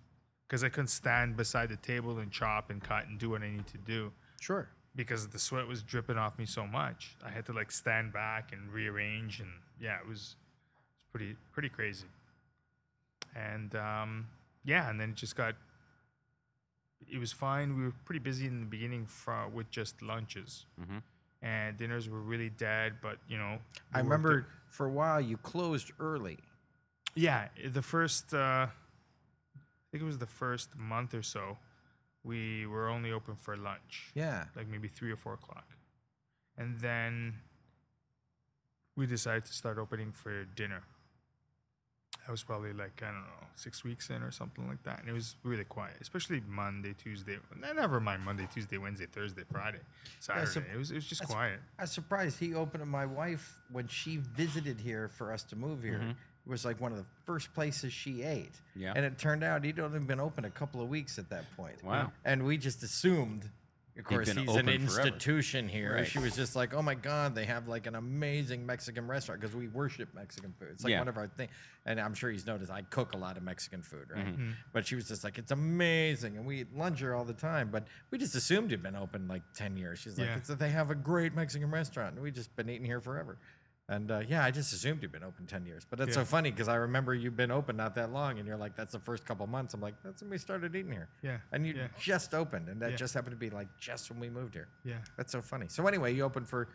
[0.49, 3.51] cuz I couldn't stand beside the table and chop and cut and do what I
[3.51, 4.69] need to do Sure.
[4.97, 7.17] because the sweat was dripping off me so much.
[7.25, 10.37] I had to like stand back and rearrange and yeah, it was
[10.97, 12.07] it's pretty pretty crazy.
[13.35, 14.29] And um
[14.65, 15.55] yeah, and then it just got
[17.11, 17.77] it was fine.
[17.77, 20.67] We were pretty busy in the beginning for, with just lunches.
[21.41, 23.61] And dinners were really dead, but you know,
[23.95, 26.39] I remember it- for a while you closed early.
[27.15, 28.71] Yeah, the first, uh, I
[29.91, 31.57] think it was the first month or so,
[32.25, 34.11] we were only open for lunch.
[34.15, 34.45] Yeah.
[34.57, 35.67] like maybe three or four o'clock.
[36.57, 37.35] And then
[38.97, 40.83] we decided to start opening for dinner.
[42.27, 45.01] That was probably like, I don't know, six weeks in or something like that.
[45.01, 47.39] And it was really quiet, especially Monday, Tuesday.
[47.65, 49.79] Eh, never mind Monday, Tuesday, Wednesday, Thursday, Friday,
[50.21, 50.47] Saturday.
[50.51, 51.61] so it, was, it was just that's- quiet.
[51.79, 52.85] I was surprised he opened.
[52.91, 56.17] My wife, when she visited here for us to move here, it
[56.49, 58.55] was like one of the first places she ate.
[58.75, 58.93] Yeah.
[58.97, 61.83] And it turned out he'd only been open a couple of weeks at that point.
[61.85, 62.13] Wow.
[62.25, 63.49] And we just assumed,
[63.99, 65.09] of course, been he's an open forever.
[65.09, 65.95] institution here.
[65.95, 66.07] Right.
[66.07, 69.55] She was just like, oh my God, they have like an amazing Mexican restaurant because
[69.55, 70.69] we worship Mexican food.
[70.73, 71.01] It's like Yeah.
[71.01, 71.51] one of our things.
[71.85, 74.27] And I'm sure he's noticed I cook a lot of Mexican food, right?
[74.27, 74.51] Mm-hmm.
[74.73, 76.37] But she was just like, it's amazing.
[76.37, 77.71] And we eat lunch here all the time.
[77.73, 79.99] But we just assumed he'd been open like 10 years.
[79.99, 80.37] She's like, Yeah.
[80.37, 82.15] it's that they have a great Mexican restaurant.
[82.15, 83.39] And we've just been eating here forever.
[83.91, 85.87] And uh, yeah, I just assumed you've been open 10 years.
[85.89, 88.39] But that's so funny because I remember you've been open not that long.
[88.39, 89.73] And you're like, that's the first couple months.
[89.73, 91.09] I'm like, that's when we started eating here.
[91.23, 91.87] Yeah, And you yeah.
[91.99, 92.69] just opened.
[92.69, 92.97] And that Yeah.
[92.97, 94.69] just happened to be like just when we moved here.
[94.85, 94.99] Yeah.
[95.17, 95.67] That's so funny.
[95.69, 96.69] So anyway, you opened for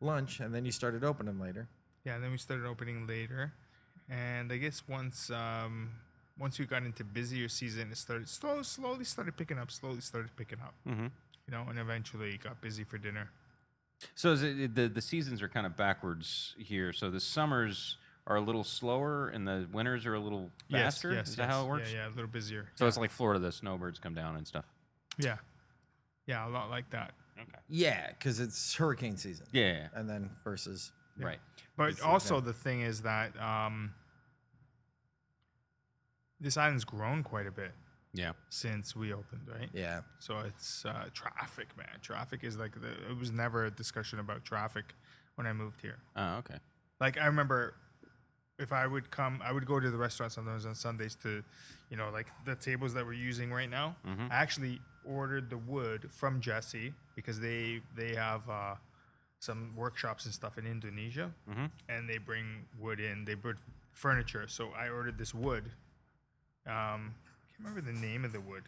[0.00, 1.68] lunch and then you started opening later.
[2.04, 3.52] Yeah, and then we started opening later,
[4.10, 5.90] and I guess once um,
[6.36, 10.34] once we got into busier season, it started slow, slowly started picking up, slowly started
[10.36, 10.74] picking up.
[10.84, 11.04] Mm-hmm.
[11.04, 13.30] You know, and eventually got busy for dinner.
[14.14, 16.92] So is it, the the seasons are kind of backwards here.
[16.92, 17.96] So the summers
[18.26, 21.10] are a little slower and the winters are a little faster.
[21.10, 21.92] Yes, yes, is that how it works?
[21.92, 22.68] Yeah, yeah, a little busier.
[22.76, 24.64] So it's like Florida, the snowbirds come down and stuff.
[25.18, 25.36] Yeah,
[26.26, 27.12] yeah, a lot like that.
[27.40, 27.58] Okay.
[27.68, 29.46] Yeah, because it's hurricane season.
[29.52, 29.88] Yeah.
[29.94, 30.92] And then versus.
[31.18, 31.38] Right.
[31.76, 32.46] But It's also okay.
[32.46, 33.92] the thing is that um,
[36.40, 37.72] this island's grown quite a bit
[38.14, 38.32] Yeah.
[38.50, 39.70] since we opened, right?
[39.72, 40.00] Yeah.
[40.18, 41.98] So it's uh, traffic, man.
[42.02, 44.94] Traffic is like the, it was never a discussion about traffic
[45.36, 45.98] when I moved here.
[46.16, 46.56] Oh, okay.
[47.00, 47.74] Like I remember,
[48.58, 51.42] if I would come, I would go to the restaurant sometimes on Sundays to,
[51.90, 53.96] you know, like the tables that we're using right now.
[54.04, 58.74] I actually ordered the wood from Jesse because they they have uh,
[59.40, 61.32] some workshops and stuff in Indonesia,
[61.88, 63.24] and they bring wood in.
[63.24, 63.56] They bring
[63.92, 65.64] furniture, so I ordered this wood.
[66.66, 67.14] Um,
[67.56, 68.64] can't remember the name of the wood,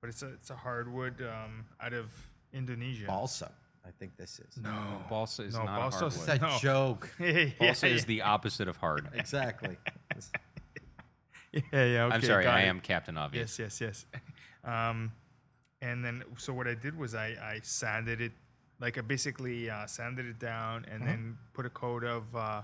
[0.00, 2.12] but it's a it's a hardwood um, out of
[2.52, 3.06] Indonesia.
[3.06, 3.50] Balsa,
[3.86, 4.56] I think this is.
[4.62, 6.42] No, Balsa is no, not balsa a It's hardwood.
[6.48, 6.58] a No.
[6.58, 7.10] joke.
[7.20, 9.08] yeah, Balsa yeah, is the opposite of hard.
[9.14, 9.76] exactly.
[11.52, 12.04] yeah, yeah.
[12.04, 12.68] Okay, I'm sorry, I it.
[12.68, 13.58] am Captain Obvious.
[13.58, 14.20] Yes, yes, yes.
[14.64, 15.12] Um,
[15.80, 18.32] and then, so what I did was I, I sanded it,
[18.80, 22.62] like I basically uh, sanded it down and then put a coat of, uh,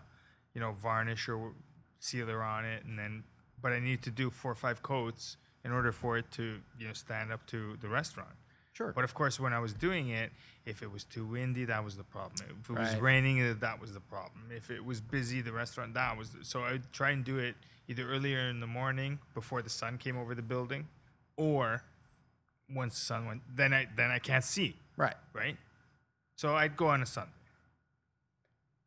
[0.55, 1.53] you know, varnish or
[1.99, 2.85] sealer on it.
[2.85, 3.25] And then,
[3.63, 6.87] but I needed to do four or five coats in order for it to, you
[6.87, 8.31] know, stand up to the restaurant.
[8.73, 8.93] Sure.
[8.93, 10.31] But of course, when I was doing it,
[10.65, 12.47] if it was too windy, that was the problem.
[12.61, 13.03] If it was Right.
[13.03, 14.51] raining, uh, that was the problem.
[14.55, 16.31] If it was busy, the restaurant, that was.
[16.31, 17.57] The, so I would try and do it
[17.89, 20.87] either earlier in the morning before the sun came over the building,
[21.37, 21.83] or
[22.73, 23.43] once the sun went.
[23.57, 25.17] Then I then I can't see, Right.
[25.33, 25.57] right?
[26.37, 27.33] So I'd go on a Sunday.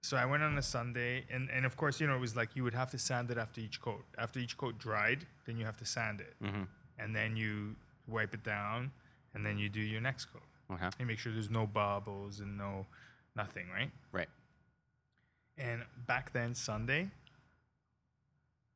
[0.04, 2.56] So I went on a Sunday, and, and of course, you know, it was like
[2.56, 4.04] you would have to sand it after each coat.
[4.18, 6.34] After each coat dried, then you have to sand it.
[6.44, 6.64] Mm-hmm.
[6.98, 7.76] And then you
[8.08, 8.92] wipe it down,
[9.34, 10.42] and then you do your next coat.
[10.74, 10.90] Okay.
[11.00, 12.88] You make sure there's no bubbles and no
[13.36, 13.92] nothing, right?
[14.12, 14.30] Right.
[15.58, 17.10] And back then, Sunday,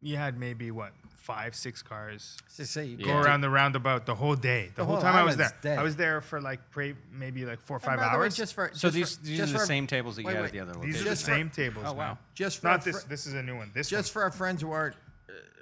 [0.01, 3.23] you had maybe what five, six cars Just say you go Yeah.
[3.23, 4.67] around the roundabout the whole day.
[4.67, 5.79] The, The whole whole time I was there, dead.
[5.79, 8.35] I was there for like pre- maybe like four or five by way, hours.
[8.35, 10.27] just for So just these for- these just are the for- same tables that you
[10.29, 10.45] had wait.
[10.45, 10.99] at the other These location.
[11.01, 11.85] are the Just for- same tables.
[11.87, 12.07] Oh, wow.
[12.13, 12.19] now.
[12.35, 13.01] just for Not our this.
[13.01, 13.71] fri- This is a new one.
[13.73, 14.95] This just for our friends who aren't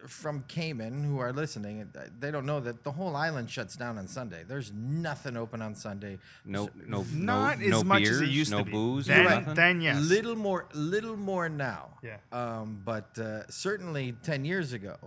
[0.08, 3.98] from Cayman who are listening, uh, they don't know that the whole island shuts down
[3.98, 4.44] on Sunday.
[4.48, 6.20] There's nothing open on Sunday.
[6.46, 8.72] No, no, Not no, as no much beers, as it used no to be.
[8.72, 9.54] booze, Then, no nothing.
[9.54, 10.02] then yes.
[10.02, 11.98] Little more, little more now.
[12.04, 12.18] Yeah.
[12.32, 14.98] Um, but uh, certainly ten years ago,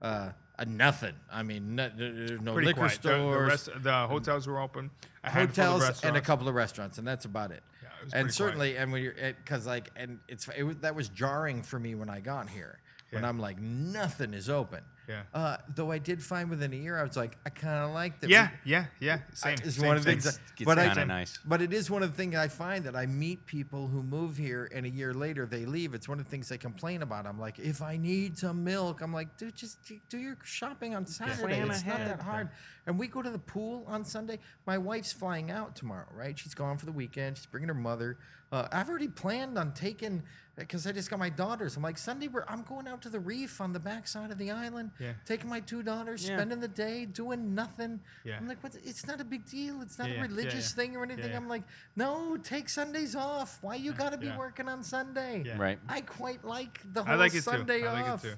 [0.00, 1.14] uh, uh, nothing.
[1.30, 3.02] I mean, no, there's no Pretty liquor quiet.
[3.02, 4.90] The- The, stores, rest, the hotels were open.
[5.24, 7.62] A handful of hotels, and a couple of restaurants, and that's about it.
[7.82, 10.76] Yeah, it was and pretty certainly, and when you're, because like, and it's it was,
[10.78, 12.78] that was jarring for me when I got here.
[13.10, 14.82] When I'm like, nothing is open.
[15.08, 15.22] Yeah.
[15.32, 18.20] Uh, though I did find within a year, I was like, I kind of like
[18.20, 18.28] that.
[18.28, 19.20] Yeah, we- yeah, yeah.
[19.32, 19.56] Same.
[19.64, 20.20] It's same, one of the same.
[20.20, 21.38] things, that- It's but I, kinda nice.
[21.46, 24.36] but it is one of the things I find that I meet people who move
[24.36, 25.94] here and a year later they leave.
[25.94, 27.24] It's one of the things they complain about.
[27.26, 30.94] I'm like, if I need some milk, I'm like, dude, just do- do your shopping
[30.94, 31.54] on Saturday.
[31.54, 32.50] Plan It's not that hard.
[32.86, 34.38] And we go to the pool on Sunday.
[34.66, 36.38] My wife's flying out tomorrow, right?
[36.38, 37.38] She's gone for the weekend.
[37.38, 38.18] She's bringing her mother.
[38.52, 40.22] Uh, I've already planned on taking
[40.58, 41.76] because I just got my daughters.
[41.76, 44.50] I'm like Sunday, we're, I'm going out to the reef on the backside of the
[44.50, 45.12] island, Yeah.
[45.24, 46.36] taking my two daughters, Yeah.
[46.36, 48.00] spending the day doing nothing.
[48.24, 48.36] Yeah.
[48.38, 49.80] I'm like, what's, it's not a big deal.
[49.82, 50.82] It's not Yeah, a yeah, yeah, religious yeah.
[50.82, 51.30] thing or anything.
[51.30, 51.36] yeah.
[51.36, 51.62] I'm like,
[51.96, 53.58] no, take Sundays off.
[53.62, 54.38] Why you got to be yeah.
[54.38, 55.42] working on Sunday?
[55.46, 55.58] Yeah.
[55.58, 55.78] Right.
[55.88, 57.40] I quite like the whole I like it too.
[57.42, 58.22] Sunday I like it off.
[58.22, 58.34] too.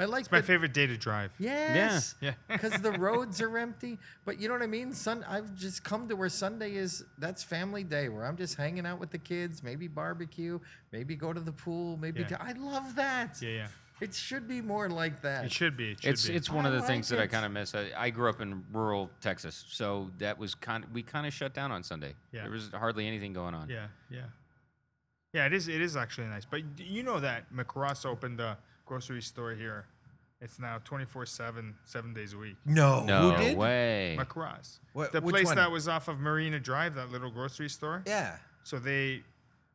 [0.00, 1.30] I like It's my that- favorite day to drive.
[1.38, 2.14] Yes.
[2.20, 2.32] Yeah.
[2.48, 3.98] Because the roads are empty.
[4.24, 4.92] But you know what I mean?
[4.94, 8.86] Sun I've just come to where Sunday is that's family day where I'm just hanging
[8.86, 10.58] out with the kids, maybe barbecue,
[10.92, 12.28] maybe go to the pool, maybe Yeah.
[12.28, 13.40] to, I love that.
[13.42, 13.66] Yeah, yeah.
[14.00, 15.44] It should be more like that.
[15.44, 15.90] It should be.
[15.92, 16.34] It should It's be.
[16.34, 17.74] it's one of I the things like that I kind of miss.
[17.74, 20.86] I, I grew up in rural Texas, so that was kind.
[20.94, 22.14] we kind of shut down on Sunday.
[22.32, 22.42] Yeah.
[22.44, 23.68] There was hardly anything going on.
[23.68, 24.20] Yeah, yeah,
[25.34, 25.44] yeah.
[25.44, 25.68] It is.
[25.68, 26.46] It is actually nice.
[26.46, 28.56] But you know that McRoss opened a
[28.90, 29.86] grocery store here.
[30.40, 32.56] It's now 24 7, seven days a week.
[32.66, 33.56] no, No who did?
[33.56, 34.16] way.
[34.18, 35.56] McRoss, What- the which place one?
[35.56, 38.02] that was off of Marina Drive, that little grocery store.
[38.04, 38.36] Yeah.
[38.64, 39.22] So they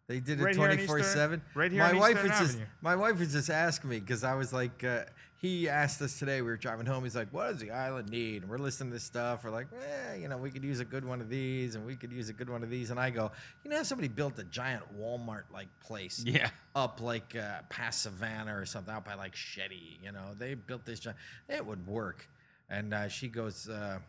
[0.08, 1.42] They did Right it twenty four seven.
[1.56, 4.24] Right here My on wife Eastern was just my wife was just asking me because
[4.24, 5.06] I was like, uh,
[5.38, 6.42] he asked us today.
[6.42, 7.04] We were driving home.
[7.04, 9.44] He's like, "What does the island need?" And we're listening to this stuff.
[9.44, 11.96] We're like, "Eh, you know, we could use a good one of these, and we
[11.96, 13.32] could use a good one of these." And I go,
[13.64, 16.50] "You know, if somebody built a giant Walmart like place, Yeah.
[16.76, 20.02] up like uh, past Savannah or something, out by like Shetty.
[20.04, 21.18] You know, they built this giant.
[21.50, 22.28] It would work."
[22.70, 23.68] And uh, she goes.
[23.68, 24.00] Uh,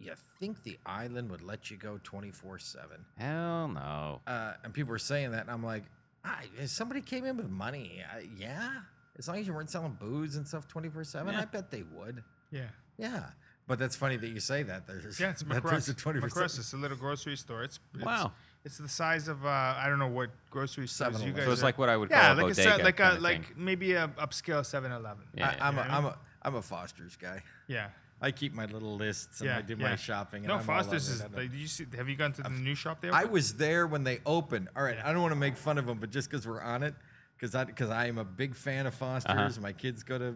[0.00, 4.20] you think the island would let you go 24 7 Hell no.
[4.26, 5.84] uh, and people were saying that, and I'm like,
[6.24, 8.70] I, if somebody came in with money, I, yeah,
[9.18, 11.40] as long as you weren't selling booze and stuff 24 seven, Yeah.
[11.40, 12.22] I bet they would.
[12.50, 12.68] yeah.
[12.98, 13.24] Yeah,
[13.66, 14.86] but that's funny that you say that.
[14.86, 15.70] There's Yeah, it's that McRoss.
[15.70, 16.58] there's a 24 McRoss.
[16.58, 17.62] It's a little grocery store.
[17.62, 18.32] It's, it's Wow.
[18.62, 21.34] It's the size of uh, I don't know what grocery stores you 7-Eleven.
[21.36, 21.44] guys.
[21.46, 23.16] So it's are- like what I would call yeah, a like bodega a, like kinda
[23.16, 23.54] a like thing.
[23.56, 25.24] maybe a upscale 7-Eleven.
[25.34, 25.56] Yeah.
[25.58, 26.12] I, I'm, a, You know what I I'm mean?
[26.12, 27.42] a I'm a Foster's guy.
[27.68, 27.88] Yeah.
[28.20, 29.90] I keep my little lists and Yeah, I do yeah.
[29.90, 30.40] my shopping.
[30.44, 31.22] And No, I'm Foster's is.
[31.22, 31.86] Like, did you see?
[31.96, 33.14] Have you gone to the new shop there?
[33.14, 34.68] I was there when they opened.
[34.76, 35.08] All right, Yeah.
[35.08, 36.94] I don't want to make fun of them, but just because we're on it,
[37.38, 39.34] because I because I am a big fan of Foster's.
[39.56, 39.60] Uh-huh.
[39.62, 40.34] My kids go to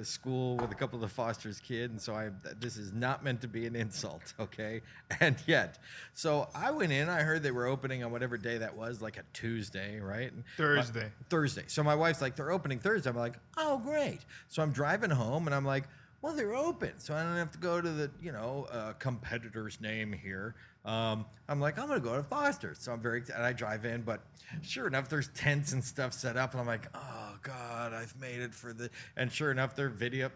[0.00, 3.22] uh, school with a couple of the Foster's kids, and so I this is not
[3.22, 4.80] meant to be an insult, okay?
[5.20, 5.78] And yet,
[6.14, 7.08] so I went in.
[7.08, 10.32] I heard they were opening on whatever day that was, like a Tuesday, right?
[10.32, 11.12] And my- Thursday.
[11.28, 11.64] Thursday.
[11.68, 13.08] So my wife's like, they're opening Thursday.
[13.10, 14.18] I'm like, oh great.
[14.48, 15.84] So I'm driving home, and I'm like.
[16.22, 19.80] Well, they're open, so I don't have to go to the, you know, uh, competitor's
[19.80, 20.54] name here.
[20.84, 24.00] Um, I'm like, I'm gonna go to Foster's, so I'm very, and I drive in,
[24.02, 24.22] but
[24.62, 28.40] sure enough, there's tents and stuff set up, and I'm like, oh god, I've made
[28.40, 30.30] it for the, and sure enough, their video,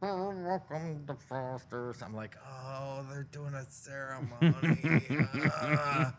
[0.00, 2.00] welcome to Foster's.
[2.00, 5.28] I'm like, oh, they're doing a ceremony.
[5.44, 6.14] Ah.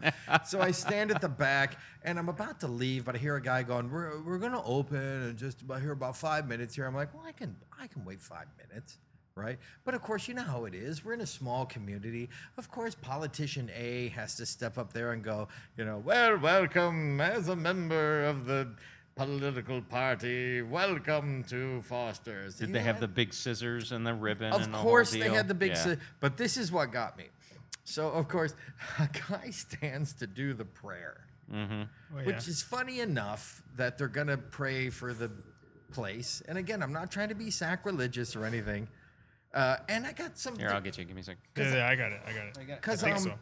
[0.46, 3.42] so I stand at the back, and I'm about to leave, but I hear a
[3.42, 6.86] guy going, we're, we're gonna open and just about here about five minutes here.
[6.86, 8.98] I'm like, well, I can, I can wait five minutes
[9.36, 9.58] right?
[9.84, 11.04] But of course, you know how it is.
[11.04, 12.30] We're in a small community.
[12.58, 17.20] Of course, politician A has to step up there and go, you know, well, welcome
[17.20, 18.70] as a member of the
[19.16, 20.62] political party.
[20.62, 22.56] Welcome to Foster's.
[22.58, 24.54] Did You they know, have the big scissors and the ribbon?
[24.54, 25.72] of and the whole course, they had the big.
[25.72, 25.84] Yeah.
[25.84, 27.26] si- but this is what got me.
[27.86, 28.54] So, of course,
[29.00, 31.22] a guy stands to do the prayer,
[31.54, 31.82] Mm-hmm.
[32.16, 32.26] Oh, yeah.
[32.26, 35.30] which is funny enough that they're going to pray for the
[35.92, 36.42] place.
[36.48, 38.88] And again, I'm not trying to be sacrilegious or anything.
[39.54, 40.58] Uh, and I got some.
[40.58, 41.06] Here, I'll get you.
[41.06, 41.42] Give me a second.
[41.56, 42.22] yeah, yeah, I got it.
[42.26, 42.58] I got it.
[42.60, 43.34] I, Because think um, so.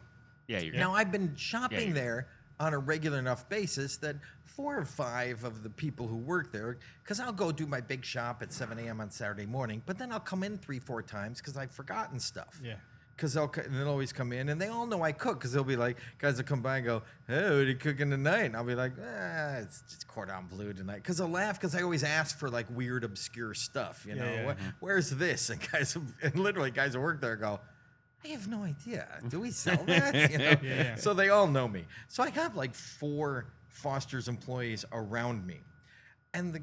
[0.46, 2.28] Yeah, you're now I've been shopping you- there
[2.60, 6.78] on a regular enough basis that four or five of the people who work there,
[7.02, 9.00] because I'll go do my big shop at 7 a.m.
[9.00, 12.60] on Saturday morning, but then I'll come in three, four times because I've forgotten stuff.
[12.62, 12.74] Yeah.
[13.22, 15.76] Because they'll they'll always come in and they all know I cook because they'll be
[15.76, 18.64] like guys will come by and go, "Hey, what are you cooking tonight?" And I'll
[18.64, 22.36] be like, "Ah, it's just cordon bleu tonight." Because they'll laugh because I always ask
[22.36, 24.04] for like weird, obscure stuff.
[24.08, 24.54] You know, yeah.
[24.54, 25.50] "Wh- where's this?
[25.52, 27.60] And guys, and literally guys that work there go.
[28.24, 29.06] I have no idea.
[29.28, 30.32] Do we sell that?
[30.32, 30.56] You know?
[30.64, 30.96] yeah.
[30.96, 31.84] So they all know me.
[32.08, 35.60] So I have like four Foster's employees around me,
[36.34, 36.62] and the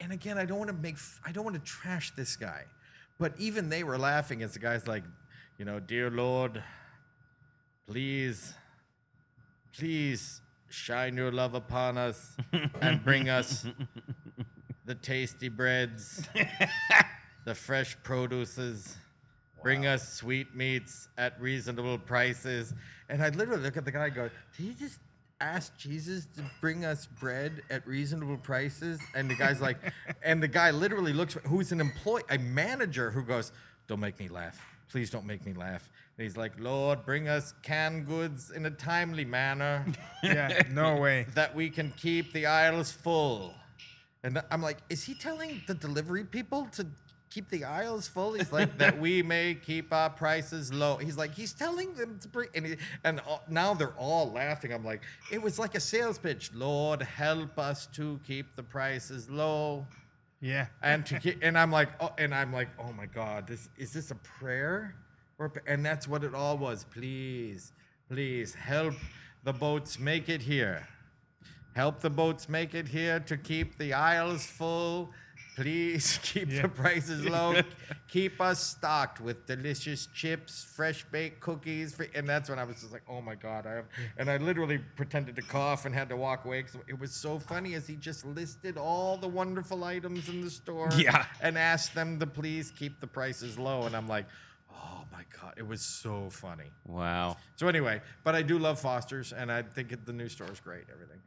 [0.00, 2.66] and again, I don't want to make, I don't want to trash this guy,
[3.18, 5.02] but even they were laughing as the guy's like,
[5.58, 6.62] you know, dear Lord,
[7.86, 8.54] please,
[9.76, 12.36] please shine your love upon us
[12.80, 13.66] and bring us
[14.84, 16.26] the tasty breads,
[17.44, 18.96] the fresh produces.
[19.62, 22.74] Bring us sweetmeats at reasonable prices.
[23.08, 24.98] And I literally look at the guy and go, Did he just
[25.40, 29.00] ask Jesus to bring us bread at reasonable prices?
[29.14, 29.78] And the guy's like,
[30.22, 33.52] and the guy literally looks, who's an employee, a manager who goes,
[33.86, 34.60] Don't make me laugh.
[34.90, 35.90] Please don't make me laugh.
[36.16, 39.84] And he's like, Lord, bring us canned goods in a timely manner
[40.22, 41.26] Yeah, no way.
[41.34, 43.54] that we can keep the aisles full.
[44.22, 46.86] And I'm like, is he telling the delivery people to
[47.30, 48.34] keep the aisles full?
[48.34, 50.96] He's like, that we may keep our prices low.
[50.96, 54.72] He's like, he's telling them to bring, and, he, and all- now they're all laughing.
[54.72, 56.52] I'm like, it was like a sales pitch.
[56.54, 59.86] Lord, help us to keep the prices low.
[60.40, 60.66] Yeah.
[60.82, 63.92] And to keep, and I'm like, oh, and I'm like, oh my God, this is
[63.92, 64.94] this a prayer?
[65.38, 66.84] Or, and that's what it all was.
[66.84, 67.72] Please,
[68.08, 68.94] please help
[69.42, 70.86] the boats make it here.
[71.74, 75.10] Help the boats make it here to keep the aisles full.
[75.56, 76.62] Please keep Yeah.
[76.62, 77.60] the prices low.
[78.08, 81.98] keep us stocked with delicious chips, fresh baked cookies.
[82.14, 83.66] And that's when I was just like, oh my God.
[83.66, 83.84] I have,
[84.18, 86.62] and I literally pretended to cough and had to walk away.
[86.62, 90.50] Cause it was so funny as he just listed all the wonderful items in the
[90.50, 91.26] store Yeah.
[91.40, 93.84] and asked them to please keep the prices low.
[93.84, 94.26] And I'm like,
[94.72, 95.54] oh my God.
[95.56, 96.70] It was so funny.
[96.86, 97.36] Wow.
[97.56, 100.84] So anyway, but I do love Foster's, and I think the new store is great.
[100.92, 101.20] Everything.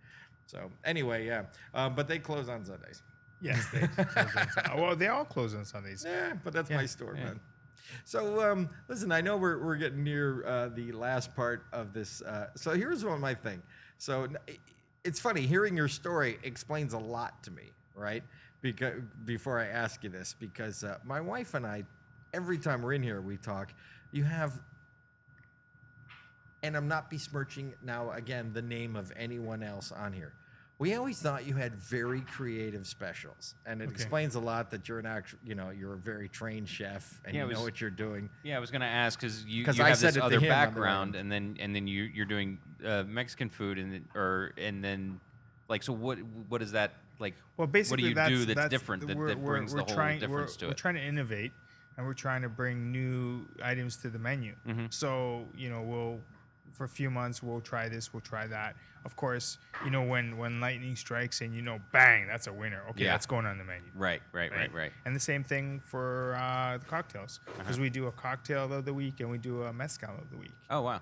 [0.48, 1.44] So anyway, yeah.
[1.74, 3.02] Um, but they close on Sundays.
[3.42, 6.06] Yes, they close on Well, they all close on Sundays.
[6.08, 7.26] Yeah, but that's my store, yeah.
[7.26, 7.40] man.
[8.04, 12.22] So um, listen, I know we're we're getting near uh, the last part of this.
[12.22, 13.62] Uh, so here's one my thing.
[13.98, 14.28] So
[15.04, 18.24] it's funny hearing your story explains a lot to me, right?
[18.62, 21.84] Because before I ask you this, because uh, my wife and I,
[22.34, 23.74] every time we're in here, we talk.
[24.12, 24.60] You have
[26.64, 30.34] and I'm not besmirching now again the name of anyone else on here.
[30.80, 33.94] We always thought you had very creative specials, and it Okay.
[33.94, 37.34] explains a lot that you're an actual, you know, you're a very trained chef and
[37.36, 38.30] Yeah, you it know what you're doing.
[38.44, 40.44] Yeah, I was gonna ask because you, 'Cause you I have said this other him
[40.44, 44.06] on the background, and then and then you you're doing uh, Mexican food, and then-
[44.14, 45.20] or and then
[45.68, 47.34] like so what what is that like?
[47.58, 49.86] Well, basically, what do you that's, do that's, that's different that, that brings we're the
[49.86, 50.78] whole trying, difference we're, to we're it?
[50.78, 51.54] trying to innovate,
[51.98, 54.54] and we're trying to bring new items to the menu.
[54.68, 54.86] Mm-hmm.
[54.92, 56.20] So you know, we'll
[56.74, 58.76] for a few months we'll try this, we'll try that.
[59.06, 62.82] Of course, you know when when lightning strikes and you know, bang, that's a winner.
[62.90, 63.12] Okay, Yeah.
[63.12, 63.90] that's going on the menu.
[63.96, 64.92] Right, right, right, right.
[65.06, 67.58] And the same thing for uh, the cocktails, Uh-huh.
[67.60, 70.38] because we do a cocktail of the week and we do a mezcal of the
[70.38, 70.54] week.
[70.70, 71.02] Oh wow.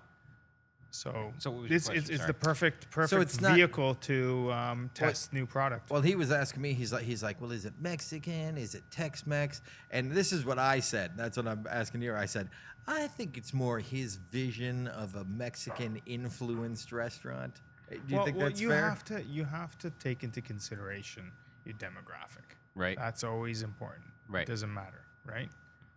[0.96, 2.14] So, So what was your this is, question?
[2.14, 2.28] is Sorry.
[2.28, 5.90] the perfect perfect it's not- vehicle to um, test new product.
[5.90, 6.74] Well, he was asking me.
[6.74, 8.58] He's like, he's like, well, is it Mexican?
[8.58, 9.62] Is it Tex-Mex?
[9.92, 11.12] And this is what I said.
[11.18, 12.16] That's what I'm asking you.
[12.16, 12.50] I said,
[12.88, 17.62] I think it's more his vision of a Mexican influenced restaurant.
[17.92, 18.90] Uh, Do you well, think well, that's you fair?
[18.90, 21.32] have to you have to take into consideration
[21.66, 22.56] your demographic.
[22.74, 22.98] Right.
[22.98, 24.06] That's always important.
[24.30, 24.48] Right.
[24.48, 25.50] Doesn't matter, right?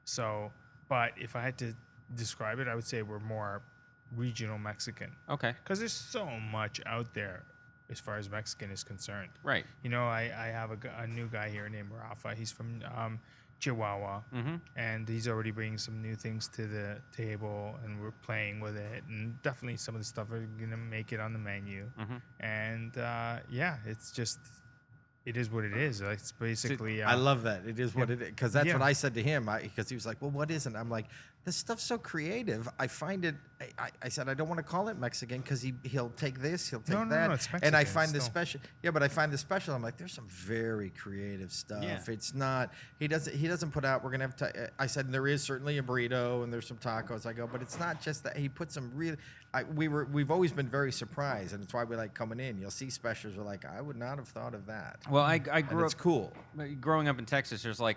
[0.05, 0.51] So,
[0.89, 1.75] but if I had to
[2.15, 3.63] describe it, I would say we're more
[4.17, 5.55] regional Mexican Okay.
[5.63, 7.45] because there's so much out there
[7.91, 9.31] as far as Mexican is concerned.
[9.43, 9.65] Right.
[9.83, 12.35] You know, I, I have a, a new guy here named Rafa.
[12.35, 13.19] He's from um,
[13.61, 14.57] Chihuahua, Mm-hmm.
[14.77, 19.03] and he's already bringing some new things to the table, and we're playing with it.
[19.09, 21.91] And definitely, some of the stuff are gonna make it on the menu.
[21.99, 22.17] Mm-hmm.
[22.41, 24.39] And uh, yeah, it's just,
[25.27, 26.01] it is what it is.
[26.03, 27.03] It's basically.
[27.03, 27.67] Uh, I love that.
[27.67, 28.29] It is what it is.
[28.29, 28.75] Because that's Yeah.
[28.75, 29.49] what I said to him.
[29.63, 30.75] Because he was like, well, what is it?
[30.77, 31.07] I'm like,
[31.49, 32.69] this stuff's so creative.
[32.79, 33.35] I find it.
[33.59, 36.41] I, I, I said I don't want to call it Mexican because he he'll take
[36.41, 38.61] this, he'll take No, no, that, no, it's Mexican, and I Mexican find the special.
[38.83, 39.75] Yeah, but I find the special.
[39.75, 41.83] I'm like, there's some very creative stuff.
[41.83, 42.01] Yeah.
[42.07, 42.75] It's not.
[42.99, 43.35] He doesn't.
[43.35, 44.05] He doesn't put out.
[44.05, 44.37] We're gonna have.
[44.37, 47.25] Ta- I said there is certainly a burrito and there's some tacos.
[47.25, 48.37] I go, but it's not just that.
[48.37, 49.17] He put some real.
[49.55, 50.05] I, we were.
[50.05, 52.59] We've always been very surprised, and it's why we like coming in.
[52.59, 53.39] You'll see specials.
[53.39, 54.99] We're like, I would not have thought of that.
[55.11, 56.35] Well, I I And grew it's up cool.
[56.79, 57.97] Growing up in Texas, there's like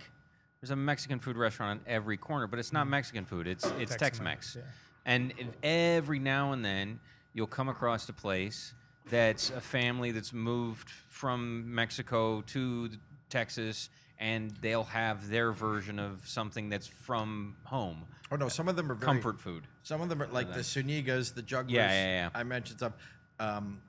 [0.62, 3.48] there's a Mexican food restaurant on every corner, but it's not Mexican food.
[3.48, 4.58] It's it's Tex-Mex, Tex-Mex.
[4.58, 4.62] yeah.
[5.06, 7.00] And if every now and then
[7.34, 8.74] you'll come across a place
[9.10, 12.90] that's a family that's moved from Mexico to
[13.30, 13.90] Texas
[14.20, 18.92] and they'll have their version of something that's from home, Oh no, some of them
[18.92, 19.66] are very, comfort food.
[19.84, 21.74] Some of them are like the Sunigas, the jugglers.
[21.74, 22.30] Yeah, yeah, yeah.
[22.34, 22.94] I mentioned some.
[23.40, 23.82] Um,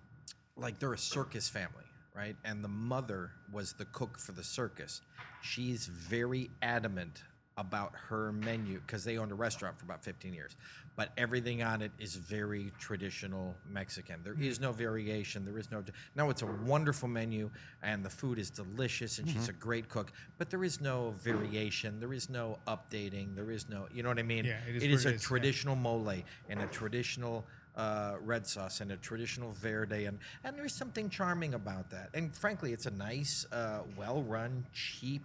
[0.56, 1.81] like they're a circus family,
[2.14, 2.36] right?
[2.44, 5.00] And the mother was the cook for the circus.
[5.42, 7.22] She's very adamant
[7.58, 10.56] about her menu because they owned a restaurant for about 15 years.
[10.96, 14.20] But everything on it is very traditional Mexican.
[14.24, 15.44] There is no variation.
[15.44, 15.82] There is no.
[16.16, 17.50] No, it's a wonderful menu,
[17.82, 19.38] and the food is delicious, and Mm-hmm.
[19.38, 20.12] she's a great cook.
[20.38, 21.98] But there is no variation.
[21.98, 23.34] There is no updating.
[23.34, 23.86] There is no.
[23.92, 24.44] You know what I mean?
[24.44, 25.28] Yeah, it is it is a it is, yeah.
[25.28, 26.12] traditional mole
[26.50, 27.46] and a traditional
[27.76, 32.34] uh, red sauce and a traditional verde and and there's something charming about that and
[32.36, 35.24] frankly it's a nice uh, well-run cheap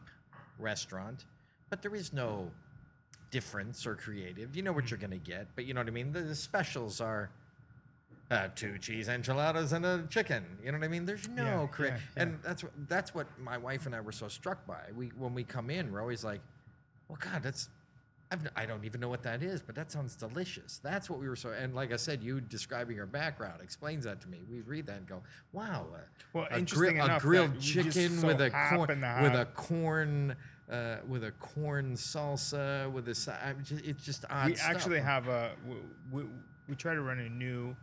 [0.60, 1.26] restaurant
[1.70, 2.50] but there is no
[3.32, 6.14] difference or creative you know what you're gonna get but you know what i mean
[6.14, 7.30] the, the specials are
[8.30, 10.43] uh, two cheese enchiladas and a chicken.
[10.62, 11.06] You know what I mean?
[11.06, 12.24] There's no Yeah, yeah, yeah.
[12.24, 14.82] and that's what that's what my wife and I were so struck by.
[14.95, 16.41] We when we come in, we're always like,
[17.08, 17.70] "Well, God, that's
[18.32, 21.19] I've, n- I don't even know what that is, but that sounds delicious." That's what
[21.19, 21.49] we were so.
[21.51, 24.41] And like I said, you describing your background explains that to me.
[24.49, 25.23] We read that and go,
[25.53, 25.97] "Wow." Uh,
[26.34, 29.19] Well, a, interesting a enough grilled that we just chicken so with a corn to
[29.23, 30.36] with a corn.
[30.69, 33.38] Uh, with a corn salsa, with a, sa-
[33.69, 34.69] it's just odd we stuff.
[34.69, 35.75] actually have a we,
[36.11, 36.28] we,
[36.67, 37.73] we try to run a new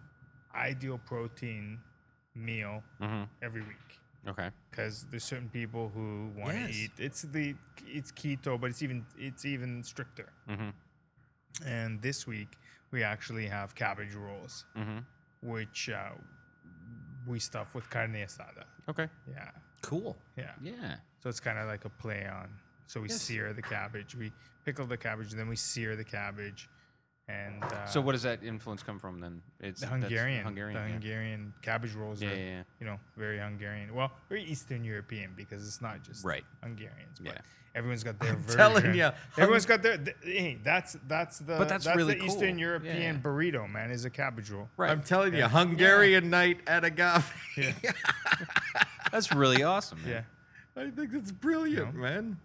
[0.55, 1.79] ideal protein
[2.35, 3.23] meal Mm-hmm.
[3.43, 4.51] every week Okay.
[4.71, 6.77] because there's certain people who want to Yes.
[6.77, 7.55] eat it's the
[7.87, 10.71] it's keto but it's even it's even stricter Mm-hmm.
[11.67, 12.57] and this week
[12.91, 14.99] we actually have cabbage rolls Mm-hmm.
[15.43, 16.11] which uh,
[17.27, 19.09] we stuff with carne asada Okay.
[19.29, 19.51] yeah
[19.83, 20.17] cool.
[20.37, 20.97] yeah Yeah.
[21.21, 22.49] so it's kind of like a play on
[22.87, 24.33] so we sear the cabbage we
[24.65, 26.69] pickle the cabbage and then we sear the cabbage
[27.29, 29.41] and uh, So, what does that influence come from then?
[29.61, 30.75] It's The Hungarian, Hungarian.
[30.75, 30.93] the yeah.
[30.93, 32.63] Hungarian cabbage rolls Yeah, are, yeah, yeah.
[32.81, 33.95] you know, very Hungarian.
[33.95, 36.45] Well, very Eastern European because it's not just Right.
[36.63, 37.41] Hungarians, but Yeah.
[37.75, 38.59] everyone's got their I'm version.
[38.59, 39.97] telling ya, everyone's got their.
[39.97, 42.59] th- hey, that's that's the But that's really the Eastern.
[42.59, 43.21] European Yeah.
[43.23, 43.91] burrito, man.
[43.91, 44.69] Is a cabbage roll.
[44.77, 44.91] Right.
[44.91, 47.25] I'm telling you, Hungarian night at Agave.
[47.57, 47.73] Yeah,
[49.13, 50.03] That's really awesome.
[50.03, 50.11] Man.
[50.77, 50.83] yeah.
[50.83, 52.37] I think that's brilliant, You man.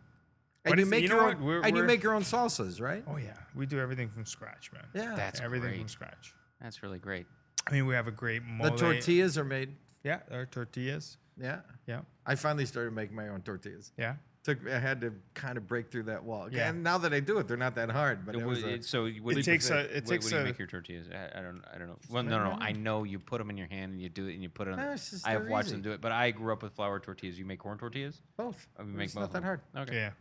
[0.64, 2.82] But And you make you your own, We're- and you we're- make your own salsas,
[2.82, 3.04] right?
[3.08, 4.86] Oh yeah, we do everything from scratch, man.
[4.94, 5.16] yeah.
[5.16, 5.80] That's everything great.
[5.80, 6.34] from scratch.
[6.62, 7.26] That's really great.
[7.68, 8.70] I mean, we have a great mole.
[8.72, 9.76] the tortillas are made.
[10.04, 11.18] Yeah, our tortillas.
[11.38, 11.62] Yeah.
[11.88, 13.92] Yeah, I finally started making my own tortillas.
[13.98, 14.16] yeah.
[14.44, 16.48] Took I had to kind of break through that wall.
[16.50, 16.70] Yeah.
[16.70, 18.26] And now that I do it, they're not that hard.
[18.26, 19.74] But It it was, was a, it, so, what It do you- takes a.
[19.76, 20.44] what- It what, takes do you a.
[20.46, 21.10] make your tortillas?
[21.10, 21.62] I, I don't.
[21.74, 22.00] I don't know.
[22.10, 22.58] Well, no, no, no.
[22.62, 24.70] I know you put them in your hand and you do it and you put
[24.70, 24.78] it on.
[24.80, 25.76] No, it's just- I have watched easy.
[25.76, 27.38] them do it, but I grew up with flour tortillas.
[27.38, 28.22] You make corn tortillas?
[28.38, 28.66] both.
[28.80, 29.62] Oh, we make it's both not that hard.
[29.76, 29.96] Okay.
[29.96, 30.12] Yeah.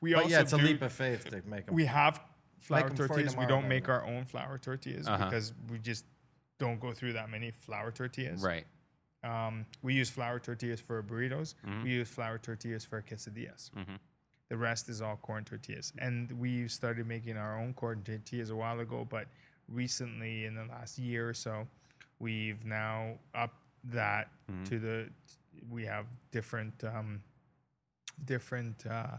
[0.00, 1.74] We But also yeah, it's a do, leap of faith to make them.
[1.74, 2.20] We have
[2.60, 3.36] flour tortillas.
[3.36, 5.24] We don't make our own flour tortillas Uh-huh.
[5.24, 6.04] because we just
[6.58, 8.42] don't go through that many flour tortillas.
[8.42, 8.66] Right.
[9.24, 11.54] Um, we use flour tortillas for burritos.
[11.66, 11.82] Mhm.
[11.84, 13.70] We use flour tortillas for quesadillas.
[13.72, 13.98] Mhm.
[14.48, 15.92] The rest is all corn tortillas.
[15.98, 19.28] And we started making our own corn tortillas a while ago, but
[19.68, 21.68] recently, in the last year or so,
[22.18, 24.64] we've now upped that Mhm.
[24.68, 25.12] to the.
[25.68, 27.22] We have different, um,
[28.24, 29.18] different uh,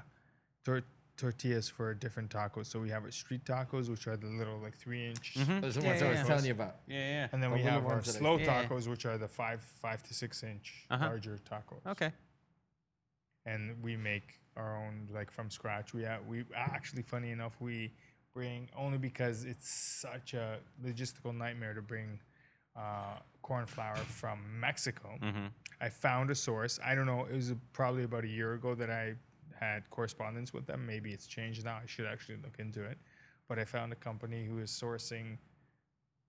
[0.70, 0.84] tor-
[1.18, 2.68] tortillas for different tacos.
[2.68, 5.34] So we have our street tacos, which are the little like three inch.
[5.38, 5.62] Mhm.
[5.62, 6.24] Those are the Yeah, ones I was yeah.
[6.32, 6.76] telling you about.
[6.88, 7.28] Yeah, yeah.
[7.32, 8.64] And then The we little have our ones that I- slow Yeah.
[8.66, 11.06] tacos, which are the five five to six inch Uh-huh.
[11.08, 11.86] larger tacos.
[11.86, 12.12] Okay.
[13.46, 15.94] And we make our own like from scratch.
[15.94, 17.92] We have, we actually funny enough we
[18.34, 22.20] bring only because it's such a logistical nightmare to bring
[22.76, 25.18] uh, corn flour from Mexico.
[25.22, 25.48] Mm-hmm.
[25.82, 26.80] I found a source.
[26.84, 27.26] I don't know.
[27.26, 29.16] It was probably about a year ago that I
[29.60, 30.86] had correspondence with them.
[30.86, 31.78] Maybe it's changed now.
[31.84, 32.98] I should actually look into it.
[33.48, 35.38] But I found a company who is sourcing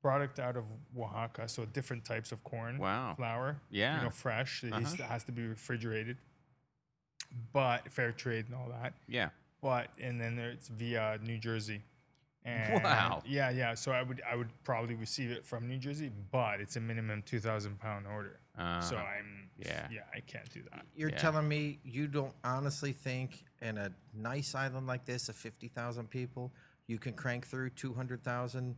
[0.02, 0.64] product out of
[0.98, 3.14] Oaxaca, so different types of corn Wow.
[3.16, 3.60] flour.
[3.70, 3.98] Yeah.
[3.98, 4.64] you know, fresh.
[4.64, 5.02] It Uh-huh.
[5.04, 6.16] has to be refrigerated,
[7.52, 8.94] but fair trade and all that.
[9.06, 9.30] Yeah.
[9.60, 11.82] But and then there, it's via New Jersey.
[12.46, 13.22] And Wow.
[13.26, 13.74] Yeah, yeah.
[13.74, 17.22] So I would I would probably receive it from New Jersey, but it's a minimum
[17.22, 18.40] two thousand pound order.
[18.56, 19.88] so Uh, I'm yeah.
[19.90, 20.84] yeah I can't do that.
[20.94, 21.18] You're Yeah.
[21.18, 26.52] telling me you don't honestly think in a nice island like this of 50,000 people,
[26.86, 28.74] you can crank through 200,000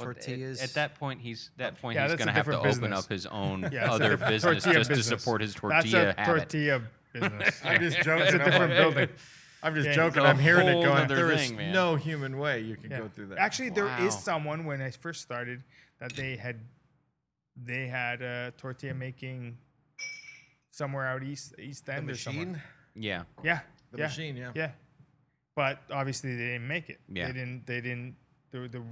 [0.00, 0.60] Well, at- tortillas?
[0.62, 2.92] At, that point, he's that oh, point Yeah, he's going to have to different open
[2.92, 5.08] up his own Yeah, it's a other business just business.
[5.08, 6.40] to support his tortilla That's tortilla a habit.
[6.50, 6.82] tortilla
[7.12, 7.60] business.
[7.64, 8.24] I'm just joking.
[8.26, 9.08] It's a I'm different building.
[9.62, 10.18] I'm just Yeah, joking.
[10.22, 10.94] it's a I'm hearing it whole going.
[11.02, 11.72] nother There is thing, man.
[11.72, 12.98] no human way you can Yeah.
[12.98, 13.38] go through that.
[13.38, 14.20] Actually, there is Wow.
[14.20, 15.62] someone when I first started
[16.00, 16.60] that they had
[17.56, 19.56] they had a tortilla making
[20.74, 22.62] somewhere out east east the end or somewhere.
[22.94, 23.24] Yeah.
[23.42, 23.60] Yeah,
[23.92, 24.52] The yeah, machine, yeah.
[24.54, 24.70] yeah.
[25.54, 27.00] But obviously they didn't make it.
[27.08, 27.26] Yeah.
[27.28, 27.66] They didn't.
[27.66, 28.16] They didn't.
[28.50, 28.82] The the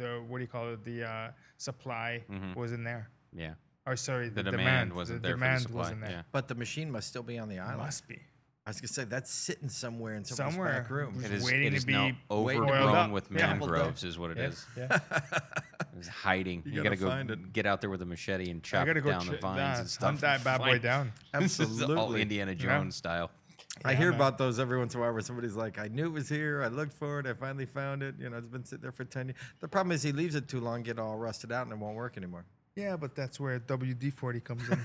[0.00, 0.84] the what do you call it?
[0.84, 2.54] The uh, supply Mhm.
[2.56, 3.10] wasn't there.
[3.32, 3.54] Yeah.
[3.86, 5.80] Or sorry, The, the, demand, wasn't the there demand for the supply.
[5.80, 6.10] wasn't there.
[6.10, 6.22] Yeah.
[6.30, 7.78] But the machine must still be on the island.
[7.78, 8.20] Must be.
[8.68, 10.72] I was gonna say that's sitting somewhere in someone's Somewhere.
[10.82, 11.24] back room.
[11.24, 13.10] It is, waiting it to is now be oiled overgrown up.
[13.12, 13.46] with Yeah.
[13.54, 14.66] mangroves, is what it is.
[14.76, 14.98] Yeah.
[15.96, 16.62] It's hiding.
[16.66, 17.52] You, gotta gotta, go it.
[17.54, 19.88] get out there with a machete and chop gotta go down the vines nah, and
[19.88, 20.04] stuff.
[20.10, 21.12] hunt that bad boy down.
[21.40, 22.20] This is all Absolutely.
[22.22, 23.30] Indiana Jones style.
[23.86, 24.16] I hear man.
[24.20, 26.62] about those every once in a while where somebody's like, I knew it was here.
[26.62, 27.26] I looked for it.
[27.26, 28.16] I finally found it.
[28.20, 29.36] You know, it's been sitting there for 10 years.
[29.60, 31.96] The problem is he leaves it too long, get all rusted out, and it won't
[31.96, 32.44] work anymore.
[32.76, 34.78] Yeah, but that's where WD forty comes in.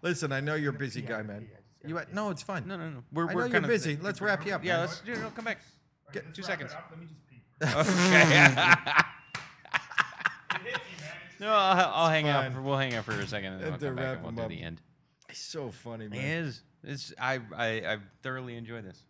[0.00, 1.48] Listen, I know you're a busy guy, man.
[1.86, 2.66] You no, it's fine.
[2.66, 3.02] No, no, no.
[3.12, 3.98] We're, I we're know you're kinda- busy.
[4.00, 4.64] Let's wrap you up.
[4.64, 4.80] Yeah, man.
[4.82, 5.14] let's do.
[5.16, 5.58] No, come back.
[6.12, 6.72] Get two seconds.
[6.90, 7.42] Let me just pee.
[7.64, 8.74] Okay.
[11.40, 12.52] no, I'll, I'll hang fine.
[12.52, 12.62] out.
[12.62, 14.22] We'll hang out for a second, and then And we'll to come back wrap and
[14.22, 14.48] we'll him do up.
[14.48, 14.80] the end.
[15.28, 16.20] It's so funny, It man.
[16.24, 16.62] is.
[16.84, 17.12] It's.
[17.20, 17.40] I.
[17.56, 17.66] I.
[17.94, 19.02] I thoroughly enjoy this.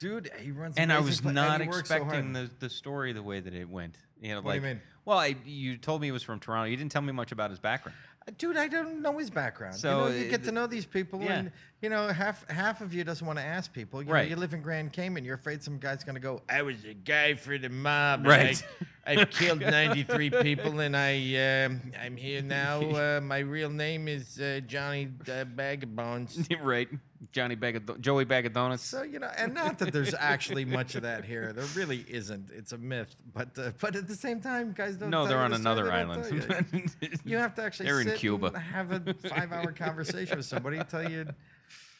[0.00, 0.76] Dude, he runs.
[0.76, 2.06] and I amazing was pla- and not he works so hard.
[2.06, 3.96] expecting the, the story the way that it went.
[4.20, 4.80] You know, What do like, you mean?
[5.04, 6.70] well, I, you told me he was from Toronto.
[6.70, 7.96] You didn't tell me much about his background.
[8.36, 9.76] Dude, I don't know his background.
[9.76, 11.38] So, you know, you uh, get to know these people, yeah.
[11.38, 14.02] and you know, half half of you doesn't want to ask people.
[14.02, 14.24] You Right.
[14.24, 15.24] know, you live in Grand Cayman.
[15.24, 16.42] You're afraid some guy's going to go.
[16.48, 18.20] I was a guy for the mob.
[18.20, 18.62] and Right.
[19.06, 22.78] I've killed 93 people, and I um, I'm here now.
[22.98, 26.46] Uh, my real name is uh, Johnny uh, Bag of Bones.
[26.62, 26.88] right,
[27.32, 28.82] Johnny Bag of Do- Joey Bag of Donuts.
[28.84, 31.52] So you know, and not that there's actually much of that here.
[31.52, 32.50] There really isn't.
[32.50, 33.14] It's a myth.
[33.32, 35.10] But uh, but at the same time, guys don't.
[35.10, 36.64] no, tell they're you on the story, another they don't tell you.
[36.72, 37.20] island.
[37.24, 38.46] You have to actually They're in sit Cuba.
[38.48, 41.26] and have a five-hour conversation with somebody tell you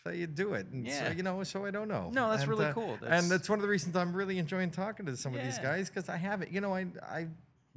[0.08, 0.66] until you do it.
[0.68, 1.08] And Yeah.
[1.10, 2.10] so you know, so I don't know.
[2.12, 2.96] No, that's And, really uh, cool.
[3.00, 5.58] That's- And that's one of the reasons I'm really enjoying talking to some of these
[5.58, 6.50] guys because I haven't.
[6.52, 7.28] You know, I I.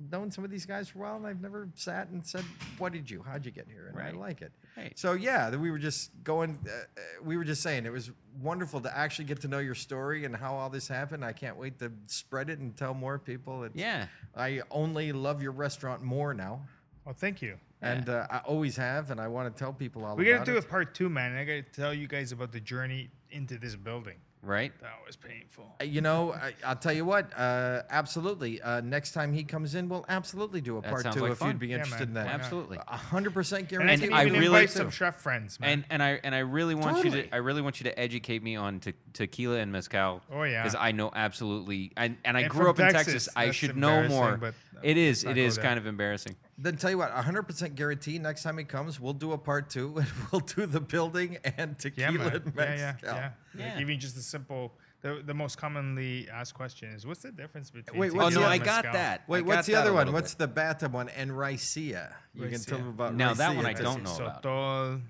[0.09, 2.43] Known some of these guys for a while, and I've never sat and said,
[2.79, 3.21] "What did you?
[3.21, 4.51] How'd you get here?" And I like it.
[4.75, 4.97] Right.
[4.97, 6.57] So yeah, we were just going.
[6.65, 8.09] Uh, uh, we were just saying it was
[8.41, 11.23] wonderful to actually get to know your story and how all this happened.
[11.23, 13.63] I can't wait to spread it and tell more people.
[13.63, 14.07] It's, Yeah.
[14.35, 16.65] I only love your restaurant more now.
[17.05, 17.59] Well, thank you.
[17.81, 20.25] And uh, I always have, and I want to tell people all about it.
[20.25, 20.65] We about gotta do it.
[20.65, 21.35] a part two, man.
[21.35, 24.17] I gotta tell you guys about the journey into this building.
[24.43, 24.71] Right.
[24.81, 25.75] That was painful.
[25.79, 27.31] Uh, You know, I, I'll tell you what.
[27.37, 28.59] Uh, absolutely.
[28.59, 31.31] Uh, next time he comes in, we'll absolutely do a That part sounds two like
[31.33, 31.49] if fun.
[31.49, 32.09] you'd be Yeah, interested man.
[32.09, 32.37] in Why that.
[32.37, 32.41] not?
[32.45, 32.77] Absolutely.
[32.87, 34.09] A hundred percent And I guaranteed.
[34.09, 34.73] can I even really invite do.
[34.79, 35.69] some chef friends, man.
[35.69, 37.23] And and I and I really want you Totally.
[37.27, 40.23] to I really want you to educate me on te- tequila and mezcal.
[40.31, 40.63] Oh, yeah.
[40.63, 41.91] because I know absolutely.
[41.95, 43.29] And and I And grew from up in Texas, Texas.
[43.35, 44.33] I that's should know more.
[44.33, 44.39] embarrassing,
[44.73, 45.23] but, uh, it is.
[45.23, 46.35] let's It not is go kind of embarrassing.
[46.63, 49.97] Then tell you what, 100% guarantee next time he comes, we'll do a part two
[49.97, 52.33] and we'll do the building and tequila man.
[52.35, 53.29] and Yeah, yeah, yeah.
[53.57, 53.71] Yeah.
[53.73, 54.73] Like even just a simple.
[55.01, 58.45] The, the most commonly asked question is, "What's the difference between?" Wait, Oh no, the-
[58.47, 59.27] I tequila got that.
[59.27, 60.01] Wait, I what's the other one?
[60.05, 60.39] little What's bit.
[60.39, 61.09] the bathtub one?
[61.09, 62.13] And Raicilla.
[62.35, 64.43] You can tell them about Now, that one Raicilla, I 'cause don't know about.
[64.43, 65.01] Sotol.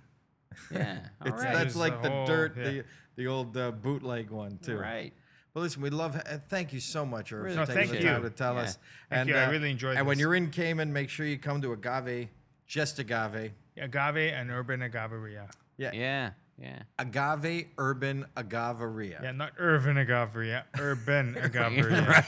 [0.72, 1.00] Yeah.
[1.22, 1.54] All It's, right.
[1.54, 2.64] That's like a the whole- dirt, yeah.
[2.64, 2.84] the
[3.18, 4.78] the old uh, bootleg one too.
[4.78, 5.12] Right.
[5.54, 6.16] Well, listen, we love.
[6.16, 8.56] Uh, thank you so much, Irv, Really for No, taking thank the time to tell
[8.56, 8.62] Yeah.
[8.62, 8.78] us.
[9.10, 11.38] Thank and you, I uh, really enjoyed And when you're in Cayman, make sure you
[11.38, 12.30] come to Agave,
[12.68, 13.52] just Agave.
[13.78, 15.50] Agave and urban agaveria.
[15.78, 16.32] Yeah, Yeah.
[16.58, 16.84] Yeah.
[17.00, 19.22] Agave Urban Agaveria.
[19.24, 22.08] Yeah, not urban agaveria, urban agaveria.
[22.08, 22.28] right.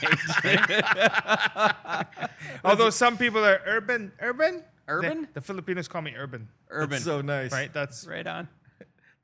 [2.64, 5.28] Although some people are urban, urban, The- Urban?
[5.34, 6.90] The, Filipinos call me urban, Urban.
[6.90, 7.52] That's so nice.
[7.52, 7.72] right?
[7.72, 8.48] That's right on.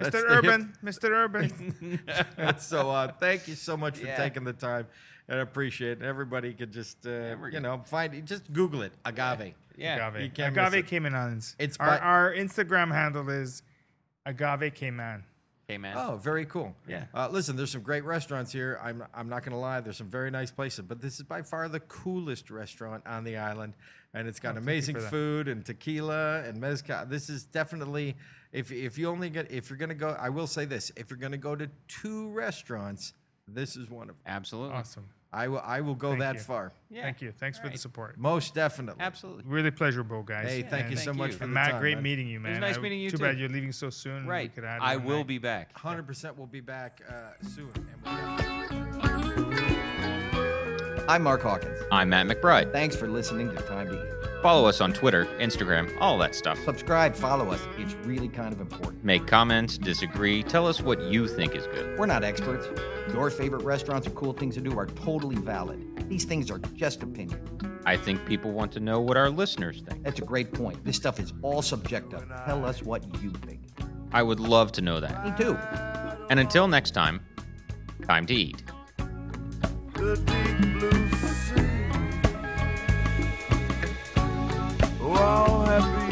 [0.00, 0.28] That's Mr.
[0.28, 1.10] the Urban, Mr.
[1.10, 2.00] Urban.
[2.36, 3.14] That's so odd.
[3.20, 4.16] Thank you so much for Yeah.
[4.16, 4.86] taking the time.
[5.28, 6.02] I appreciate it.
[6.02, 8.24] Everybody could just, uh, we're you know, find it.
[8.24, 8.92] Just Google it.
[9.04, 9.54] Agave.
[9.76, 10.08] Yeah.
[10.08, 10.22] Agave.
[10.22, 10.86] You can't miss Agave it.
[10.88, 11.54] Cayman Islands.
[11.58, 13.62] It's our, by- our Instagram handle is
[14.26, 15.24] Agave Cayman.
[15.68, 15.96] Cayman.
[15.96, 16.74] Oh, very cool.
[16.88, 17.04] Yeah.
[17.14, 18.80] Uh, listen, there's some great restaurants here.
[18.82, 19.80] I'm, I'm not going to lie.
[19.80, 23.36] There's some very nice places, but this is by far the coolest restaurant on the
[23.36, 23.74] island.
[24.12, 27.06] And it's got Oh, amazing food and tequila and mezcal.
[27.06, 28.16] This is definitely,
[28.52, 31.10] if, if you only get, if you're going to go, I will say this if
[31.10, 33.12] you're going to go to two restaurants,
[33.46, 34.24] this is one of them.
[34.26, 34.76] Absolutely.
[34.76, 35.06] Awesome.
[35.32, 36.40] I will, I will go Thank that you.
[36.40, 36.72] far.
[36.90, 37.02] Yeah.
[37.02, 37.30] Thank you.
[37.30, 38.18] Thanks for the support.
[38.18, 39.00] Most definitely.
[39.00, 39.44] Absolutely.
[39.46, 40.48] Really pleasurable, guys.
[40.48, 41.36] Hey, thank And you so Thank much you.
[41.36, 42.02] for And the Matt, time, great man.
[42.02, 42.50] meeting you, man.
[42.50, 43.22] It was nice I- meeting you Too too.
[43.24, 44.26] bad you're leaving so soon.
[44.26, 44.52] Right.
[44.52, 45.26] could have I will night.
[45.28, 45.72] be back.
[45.78, 47.12] 100% we'll be back uh,
[47.46, 47.70] soon.
[48.04, 49.70] And we'll
[51.08, 51.78] I'm Mark Hawkins.
[51.92, 52.72] I'm Matt McBride.
[52.72, 54.29] Thanks for listening to Time to Eat.
[54.42, 56.58] Follow us on Twitter, Instagram, all that stuff.
[56.64, 57.60] Subscribe, follow us.
[57.76, 59.04] It's really kind of important.
[59.04, 61.98] Make comments, disagree, tell us what you think is good.
[61.98, 62.66] We're not experts.
[63.12, 66.08] Your favorite restaurants or cool things to do are totally valid.
[66.08, 67.38] These things are just opinion.
[67.84, 70.02] I think people want to know what our listeners think.
[70.04, 70.82] That's a great point.
[70.86, 72.24] This stuff is all subjective.
[72.46, 73.60] Tell us what you think.
[74.12, 75.22] I would love to know that.
[75.22, 75.54] Me too.
[76.30, 77.20] And until next time,
[78.06, 78.62] time to eat.
[80.00, 80.99] the deep blue
[85.10, 86.09] We're all happy